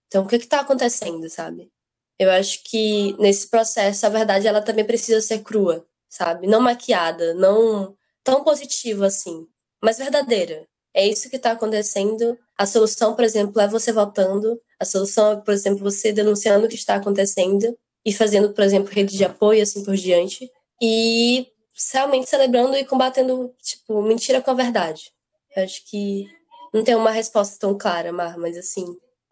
Então, 0.08 0.24
o 0.24 0.28
que 0.28 0.38
está 0.38 0.62
acontecendo, 0.62 1.30
sabe? 1.30 1.72
Eu 2.18 2.32
acho 2.32 2.64
que 2.64 3.16
nesse 3.20 3.48
processo, 3.48 4.08
a 4.08 4.10
verdade, 4.10 4.48
ela 4.48 4.62
também 4.62 4.86
precisa 4.86 5.22
ser 5.22 5.44
crua, 5.44 5.86
sabe? 6.10 6.48
Não 6.48 6.62
maquiada, 6.62 7.36
não 7.36 7.96
tão 8.24 8.44
positiva 8.44 9.06
assim, 9.06 9.48
mas 9.84 10.00
verdadeira. 10.00 10.68
É 10.96 11.06
isso 11.06 11.30
que 11.30 11.36
está 11.36 11.52
acontecendo. 11.52 12.40
A 12.58 12.66
solução, 12.66 13.14
por 13.14 13.26
exemplo, 13.26 13.62
é 13.62 13.68
você 13.68 13.92
votando. 13.92 14.58
A 14.80 14.86
solução 14.86 15.34
é, 15.34 15.36
por 15.36 15.54
exemplo, 15.54 15.80
você 15.80 16.14
denunciando 16.14 16.66
o 16.66 16.70
que 16.70 16.76
está 16.76 16.96
acontecendo 16.96 17.78
e 18.06 18.14
fazendo, 18.14 18.54
por 18.54 18.64
exemplo, 18.64 18.94
rede 18.94 19.18
de 19.18 19.26
apoio, 19.26 19.62
assim 19.62 19.84
por 19.84 19.96
diante. 19.96 20.50
E 20.82 21.48
realmente 21.92 22.30
celebrando 22.30 22.78
e 22.78 22.86
combatendo, 22.86 23.54
tipo, 23.62 24.02
mentira 24.02 24.42
com 24.42 24.52
a 24.52 24.54
verdade. 24.54 25.12
Eu 25.54 25.66
acho 25.66 25.84
que 25.86 26.28
não 26.74 26.82
tem 26.82 26.96
uma 26.96 27.12
resposta 27.12 27.58
tão 27.60 27.78
clara, 27.78 28.14
Mar, 28.14 28.38
mas 28.38 28.58
assim, 28.58 28.86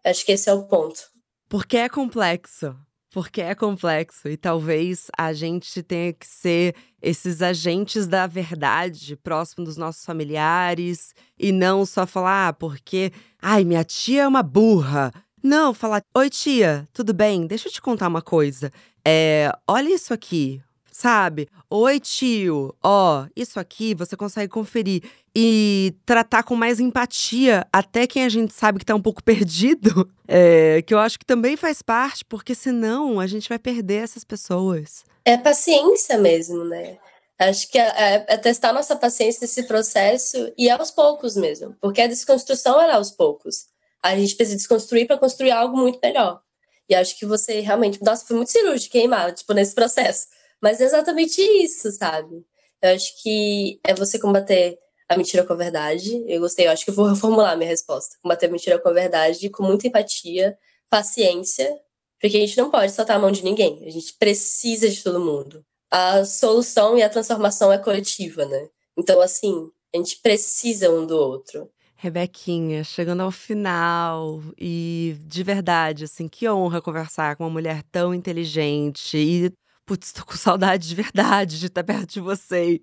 acho 0.04 0.24
que 0.24 0.32
esse 0.32 0.50
é 0.50 0.52
o 0.52 0.64
ponto. 0.64 1.00
Porque 1.48 1.78
é 1.78 1.88
complexo 1.88 2.76
porque 3.14 3.40
é 3.40 3.54
complexo 3.54 4.28
e 4.28 4.36
talvez 4.36 5.06
a 5.16 5.32
gente 5.32 5.84
tenha 5.84 6.12
que 6.12 6.26
ser 6.26 6.74
esses 7.00 7.40
agentes 7.42 8.08
da 8.08 8.26
verdade 8.26 9.14
próximo 9.14 9.64
dos 9.64 9.76
nossos 9.76 10.04
familiares 10.04 11.14
e 11.38 11.52
não 11.52 11.86
só 11.86 12.08
falar, 12.08 12.48
ah, 12.48 12.52
porque, 12.52 13.12
ai, 13.40 13.62
minha 13.62 13.84
tia 13.84 14.22
é 14.22 14.26
uma 14.26 14.42
burra. 14.42 15.12
Não, 15.40 15.72
falar, 15.72 16.02
oi 16.12 16.28
tia, 16.28 16.88
tudo 16.92 17.14
bem? 17.14 17.46
Deixa 17.46 17.68
eu 17.68 17.72
te 17.72 17.80
contar 17.80 18.08
uma 18.08 18.20
coisa. 18.20 18.72
É, 19.06 19.48
olha 19.68 19.94
isso 19.94 20.12
aqui 20.12 20.60
sabe? 20.94 21.48
Oi, 21.68 21.98
tio, 21.98 22.72
ó, 22.80 23.26
isso 23.34 23.58
aqui 23.58 23.96
você 23.96 24.16
consegue 24.16 24.48
conferir 24.48 25.02
e 25.34 25.92
tratar 26.06 26.44
com 26.44 26.54
mais 26.54 26.78
empatia 26.78 27.66
até 27.72 28.06
quem 28.06 28.24
a 28.24 28.28
gente 28.28 28.54
sabe 28.54 28.78
que 28.78 28.84
tá 28.84 28.94
um 28.94 29.02
pouco 29.02 29.20
perdido, 29.24 30.08
é, 30.28 30.82
que 30.82 30.94
eu 30.94 31.00
acho 31.00 31.18
que 31.18 31.26
também 31.26 31.56
faz 31.56 31.82
parte, 31.82 32.24
porque 32.24 32.54
senão 32.54 33.18
a 33.18 33.26
gente 33.26 33.48
vai 33.48 33.58
perder 33.58 34.04
essas 34.04 34.22
pessoas. 34.22 35.02
É 35.24 35.36
paciência 35.36 36.16
mesmo, 36.16 36.64
né? 36.64 36.96
Acho 37.40 37.68
que 37.68 37.76
é, 37.76 37.88
é, 37.88 38.26
é 38.28 38.36
testar 38.36 38.72
nossa 38.72 38.94
paciência 38.94 39.40
nesse 39.40 39.64
processo 39.64 40.52
e 40.56 40.70
aos 40.70 40.92
poucos 40.92 41.34
mesmo, 41.34 41.74
porque 41.80 42.02
a 42.02 42.06
desconstrução 42.06 42.80
era 42.80 42.94
aos 42.94 43.10
poucos. 43.10 43.66
A 44.00 44.16
gente 44.16 44.36
precisa 44.36 44.56
desconstruir 44.56 45.08
para 45.08 45.18
construir 45.18 45.50
algo 45.50 45.76
muito 45.76 45.98
melhor. 46.00 46.40
E 46.88 46.94
acho 46.94 47.18
que 47.18 47.26
você 47.26 47.58
realmente, 47.58 48.00
nossa, 48.00 48.24
foi 48.24 48.36
muito 48.36 48.52
cirúrgico 48.52 48.92
queimar, 48.92 49.32
tipo, 49.32 49.52
nesse 49.54 49.74
processo. 49.74 50.26
Mas 50.64 50.80
é 50.80 50.84
exatamente 50.84 51.42
isso, 51.42 51.92
sabe? 51.92 52.42
Eu 52.80 52.94
acho 52.94 53.22
que 53.22 53.78
é 53.84 53.92
você 53.94 54.18
combater 54.18 54.78
a 55.06 55.14
mentira 55.14 55.44
com 55.44 55.52
a 55.52 55.56
verdade. 55.56 56.24
Eu 56.26 56.40
gostei, 56.40 56.66
eu 56.66 56.70
acho 56.70 56.86
que 56.86 56.90
eu 56.90 56.94
vou 56.94 57.04
reformular 57.12 57.54
minha 57.54 57.68
resposta. 57.68 58.16
Combater 58.22 58.46
a 58.46 58.50
mentira 58.50 58.78
com 58.78 58.88
a 58.88 58.92
verdade, 58.94 59.50
com 59.50 59.62
muita 59.62 59.86
empatia, 59.86 60.56
paciência, 60.88 61.70
porque 62.18 62.38
a 62.38 62.40
gente 62.40 62.56
não 62.56 62.70
pode 62.70 62.92
soltar 62.92 63.16
a 63.16 63.18
mão 63.18 63.30
de 63.30 63.44
ninguém. 63.44 63.84
A 63.86 63.90
gente 63.90 64.14
precisa 64.14 64.88
de 64.88 65.02
todo 65.02 65.20
mundo. 65.20 65.62
A 65.90 66.24
solução 66.24 66.96
e 66.96 67.02
a 67.02 67.10
transformação 67.10 67.70
é 67.70 67.76
coletiva, 67.76 68.46
né? 68.46 68.70
Então, 68.96 69.20
assim, 69.20 69.68
a 69.94 69.98
gente 69.98 70.18
precisa 70.22 70.90
um 70.90 71.06
do 71.06 71.18
outro. 71.18 71.70
Rebequinha, 71.94 72.82
chegando 72.84 73.22
ao 73.22 73.30
final 73.30 74.42
e 74.58 75.14
de 75.26 75.42
verdade, 75.42 76.04
assim, 76.04 76.26
que 76.26 76.48
honra 76.48 76.80
conversar 76.80 77.36
com 77.36 77.44
uma 77.44 77.50
mulher 77.50 77.82
tão 77.92 78.14
inteligente 78.14 79.18
e 79.18 79.52
Putz, 79.86 80.12
tô 80.12 80.24
com 80.24 80.34
saudade 80.34 80.88
de 80.88 80.94
verdade 80.94 81.60
de 81.60 81.66
estar 81.66 81.84
perto 81.84 82.14
de 82.14 82.20
vocês. 82.20 82.80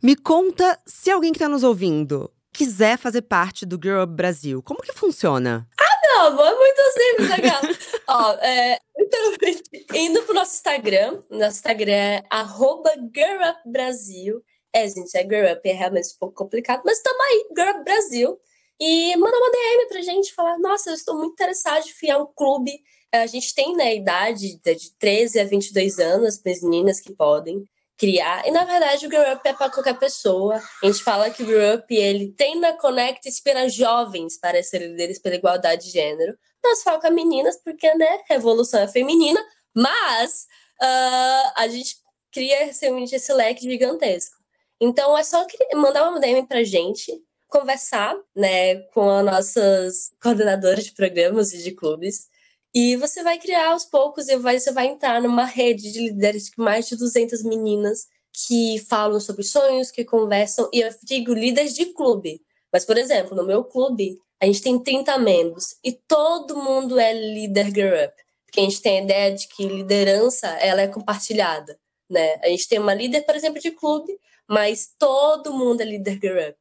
Me 0.00 0.14
conta 0.14 0.78
se 0.86 1.10
alguém 1.10 1.32
que 1.32 1.38
tá 1.38 1.48
nos 1.48 1.64
ouvindo 1.64 2.32
quiser 2.52 2.96
fazer 2.96 3.22
parte 3.22 3.66
do 3.66 3.78
Girl 3.82 4.02
Up 4.02 4.14
Brasil, 4.14 4.62
como 4.62 4.80
que 4.80 4.92
funciona? 4.92 5.68
Ah, 5.78 6.00
não, 6.06 6.46
é 6.46 6.54
muito 6.54 6.82
simples, 6.92 7.28
legal. 7.28 7.60
Ó, 8.08 8.32
é, 8.34 8.78
então, 8.96 9.32
indo 9.94 10.22
pro 10.22 10.34
nosso 10.34 10.54
Instagram, 10.54 11.22
nosso 11.28 11.56
Instagram 11.56 11.92
é 11.92 12.22
arroba 12.30 12.90
girlupbrasil. 13.14 14.42
É, 14.72 14.88
gente, 14.88 15.14
é 15.16 15.22
Girl 15.22 15.52
Up, 15.52 15.68
é 15.68 15.72
realmente 15.72 16.14
um 16.14 16.18
pouco 16.20 16.34
complicado, 16.36 16.82
mas 16.84 17.02
tamo 17.02 17.20
aí, 17.20 17.46
Girl 17.56 17.70
Up 17.70 17.84
Brasil. 17.84 18.38
E 18.78 19.16
manda 19.16 19.36
uma 19.36 19.50
DM 19.50 19.88
pra 19.88 20.02
gente, 20.02 20.34
falar, 20.34 20.58
nossa, 20.58 20.90
eu 20.90 20.94
estou 20.94 21.16
muito 21.16 21.32
interessada 21.32 21.80
em 21.80 21.92
criar 21.98 22.18
um 22.18 22.26
clube 22.26 22.78
a 23.22 23.26
gente 23.26 23.54
tem 23.54 23.74
né, 23.76 23.94
idade 23.96 24.60
de 24.62 24.92
13 24.98 25.40
a 25.40 25.44
22 25.44 25.98
anos, 25.98 26.40
as 26.44 26.62
meninas 26.62 27.00
que 27.00 27.12
podem 27.12 27.64
criar. 27.96 28.46
E 28.46 28.50
na 28.50 28.64
verdade 28.64 29.06
o 29.06 29.08
Grow 29.08 29.32
Up 29.32 29.40
é 29.44 29.52
para 29.52 29.70
qualquer 29.70 29.98
pessoa. 29.98 30.60
A 30.82 30.86
gente 30.86 31.02
fala 31.02 31.30
que 31.30 31.42
o 31.42 31.46
Grow 31.46 31.74
Up 31.74 31.94
ele 31.94 32.32
tem 32.32 32.58
na 32.60 32.74
Connect 32.74 33.28
inspira 33.28 33.68
jovens 33.68 34.38
para 34.38 34.62
serem 34.62 34.88
líderes 34.88 35.18
pela 35.18 35.36
igualdade 35.36 35.86
de 35.86 35.92
gênero. 35.92 36.36
Nós 36.62 36.82
foca 36.82 37.10
meninas 37.10 37.56
porque 37.62 37.92
né, 37.94 38.20
revolução 38.28 38.80
é 38.80 38.88
feminina, 38.88 39.40
mas 39.74 40.46
uh, 40.82 41.52
a 41.56 41.68
gente 41.68 41.96
cria 42.32 42.70
realmente 42.80 43.14
esse 43.14 43.32
leque 43.32 43.62
gigantesco. 43.62 44.36
Então 44.80 45.16
é 45.16 45.22
só 45.22 45.46
mandar 45.74 46.10
uma 46.10 46.20
DM 46.20 46.46
pra 46.46 46.62
gente, 46.62 47.10
conversar 47.48 48.14
né, 48.34 48.76
com 48.92 49.08
as 49.08 49.24
nossas 49.24 50.10
coordenadoras 50.20 50.84
de 50.84 50.92
programas 50.92 51.52
e 51.54 51.62
de 51.62 51.70
clubes 51.70 52.28
e 52.78 52.94
você 52.94 53.22
vai 53.22 53.38
criar 53.38 53.70
aos 53.70 53.86
poucos 53.86 54.28
e 54.28 54.36
vai, 54.36 54.60
você 54.60 54.70
vai 54.70 54.88
entrar 54.88 55.22
numa 55.22 55.46
rede 55.46 55.90
de 55.90 55.98
líderes 55.98 56.44
de 56.44 56.52
mais 56.58 56.86
de 56.86 56.94
200 56.94 57.42
meninas 57.42 58.06
que 58.30 58.78
falam 58.86 59.18
sobre 59.18 59.44
sonhos, 59.44 59.90
que 59.90 60.04
conversam, 60.04 60.68
e 60.70 60.80
eu 60.80 60.90
digo 61.02 61.32
líderes 61.32 61.74
de 61.74 61.86
clube. 61.86 62.38
Mas, 62.70 62.84
por 62.84 62.98
exemplo, 62.98 63.34
no 63.34 63.46
meu 63.46 63.64
clube, 63.64 64.18
a 64.38 64.44
gente 64.44 64.60
tem 64.60 64.78
30 64.78 65.16
membros 65.16 65.76
e 65.82 65.90
todo 65.90 66.62
mundo 66.62 66.98
é 67.00 67.14
líder 67.14 67.74
Girl 67.74 67.94
Up. 67.94 68.14
Porque 68.44 68.60
a 68.60 68.64
gente 68.64 68.82
tem 68.82 68.98
a 68.98 69.02
ideia 69.04 69.34
de 69.34 69.48
que 69.48 69.66
liderança 69.66 70.46
ela 70.46 70.82
é 70.82 70.86
compartilhada. 70.86 71.80
Né? 72.10 72.34
A 72.42 72.48
gente 72.48 72.68
tem 72.68 72.78
uma 72.78 72.92
líder, 72.92 73.22
por 73.22 73.34
exemplo, 73.34 73.58
de 73.58 73.70
clube, 73.70 74.20
mas 74.46 74.90
todo 74.98 75.54
mundo 75.54 75.80
é 75.80 75.84
líder 75.86 76.18
Girl 76.20 76.50
Up. 76.50 76.58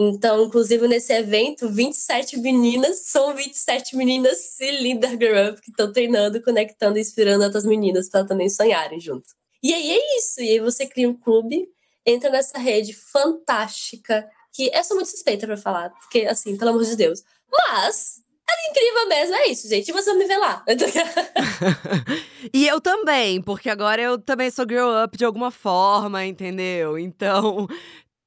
Então, 0.00 0.44
inclusive 0.44 0.86
nesse 0.86 1.12
evento, 1.12 1.68
27 1.68 2.38
meninas 2.38 3.00
são 3.00 3.34
27 3.34 3.96
meninas 3.96 4.38
se 4.38 4.70
líder 4.70 5.10
Girl 5.10 5.50
Up 5.50 5.60
que 5.60 5.70
estão 5.70 5.92
treinando, 5.92 6.40
conectando 6.40 6.98
e 6.98 7.00
inspirando 7.00 7.42
outras 7.42 7.64
meninas 7.64 8.08
para 8.08 8.24
também 8.24 8.48
sonharem 8.48 9.00
junto. 9.00 9.26
E 9.60 9.74
aí 9.74 9.90
é 9.90 10.18
isso. 10.18 10.40
E 10.40 10.50
aí 10.50 10.60
você 10.60 10.86
cria 10.86 11.10
um 11.10 11.14
clube, 11.14 11.68
entra 12.06 12.30
nessa 12.30 12.58
rede 12.58 12.92
fantástica 12.92 14.24
que 14.52 14.70
eu 14.72 14.84
sou 14.84 14.96
muito 14.96 15.10
suspeita 15.10 15.48
para 15.48 15.56
falar, 15.56 15.90
porque, 15.90 16.20
assim, 16.26 16.56
pelo 16.56 16.70
amor 16.70 16.84
de 16.84 16.94
Deus. 16.94 17.24
Mas, 17.50 18.22
é 18.48 18.70
incrível 18.70 19.08
mesmo, 19.08 19.34
é 19.34 19.46
isso, 19.48 19.68
gente. 19.68 19.88
E 19.88 19.92
você 19.92 20.14
me 20.14 20.26
ver 20.26 20.38
lá. 20.38 20.64
e 22.54 22.68
eu 22.68 22.80
também, 22.80 23.42
porque 23.42 23.68
agora 23.68 24.00
eu 24.00 24.16
também 24.16 24.48
sou 24.48 24.64
girl 24.68 25.04
up 25.04 25.18
de 25.18 25.24
alguma 25.24 25.50
forma, 25.50 26.24
entendeu? 26.24 26.96
Então, 26.96 27.66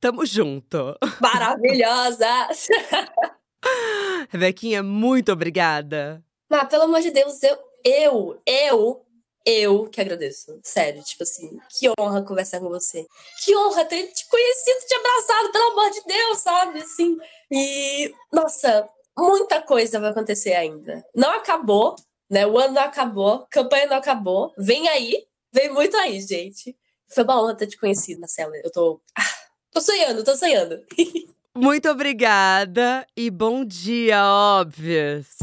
tamo 0.01 0.25
junto. 0.25 0.97
Maravilhosa! 1.21 2.49
Rebequinha, 4.29 4.81
muito 4.81 5.31
obrigada. 5.31 6.21
Mas, 6.49 6.67
pelo 6.67 6.83
amor 6.83 7.01
de 7.01 7.11
Deus, 7.11 7.41
eu, 7.43 7.57
eu, 7.85 8.41
eu 8.45 9.05
eu 9.45 9.89
que 9.89 9.99
agradeço. 9.99 10.59
Sério, 10.63 11.03
tipo 11.03 11.23
assim, 11.23 11.59
que 11.69 11.89
honra 11.99 12.23
conversar 12.23 12.59
com 12.59 12.69
você. 12.69 13.05
Que 13.43 13.55
honra 13.55 13.85
ter 13.85 14.07
te 14.07 14.27
conhecido, 14.27 14.87
te 14.87 14.95
abraçado, 14.95 15.51
pelo 15.51 15.71
amor 15.71 15.89
de 15.91 16.03
Deus, 16.05 16.37
sabe? 16.39 16.79
Assim. 16.79 17.17
E, 17.51 18.13
nossa, 18.31 18.87
muita 19.17 19.61
coisa 19.61 19.99
vai 19.99 20.11
acontecer 20.11 20.53
ainda. 20.53 21.03
Não 21.15 21.31
acabou, 21.31 21.95
né? 22.29 22.45
O 22.45 22.57
ano 22.57 22.75
não 22.75 22.83
acabou, 22.83 23.47
campanha 23.49 23.87
não 23.87 23.97
acabou. 23.97 24.53
Vem 24.57 24.87
aí, 24.89 25.25
vem 25.51 25.69
muito 25.73 25.97
aí, 25.97 26.19
gente. 26.21 26.77
Foi 27.13 27.23
uma 27.23 27.41
honra 27.41 27.57
ter 27.57 27.67
te 27.67 27.77
conhecido, 27.77 28.21
Marcela. 28.21 28.53
Eu 28.63 28.71
tô. 28.71 29.01
Ah, 29.17 29.40
tô 29.71 29.81
sonhando, 29.81 30.23
tô 30.23 30.35
sonhando. 30.35 30.79
Muito 31.55 31.89
obrigada 31.89 33.05
e 33.15 33.29
bom 33.29 33.65
dia, 33.65 34.23
óbvios. 34.23 35.37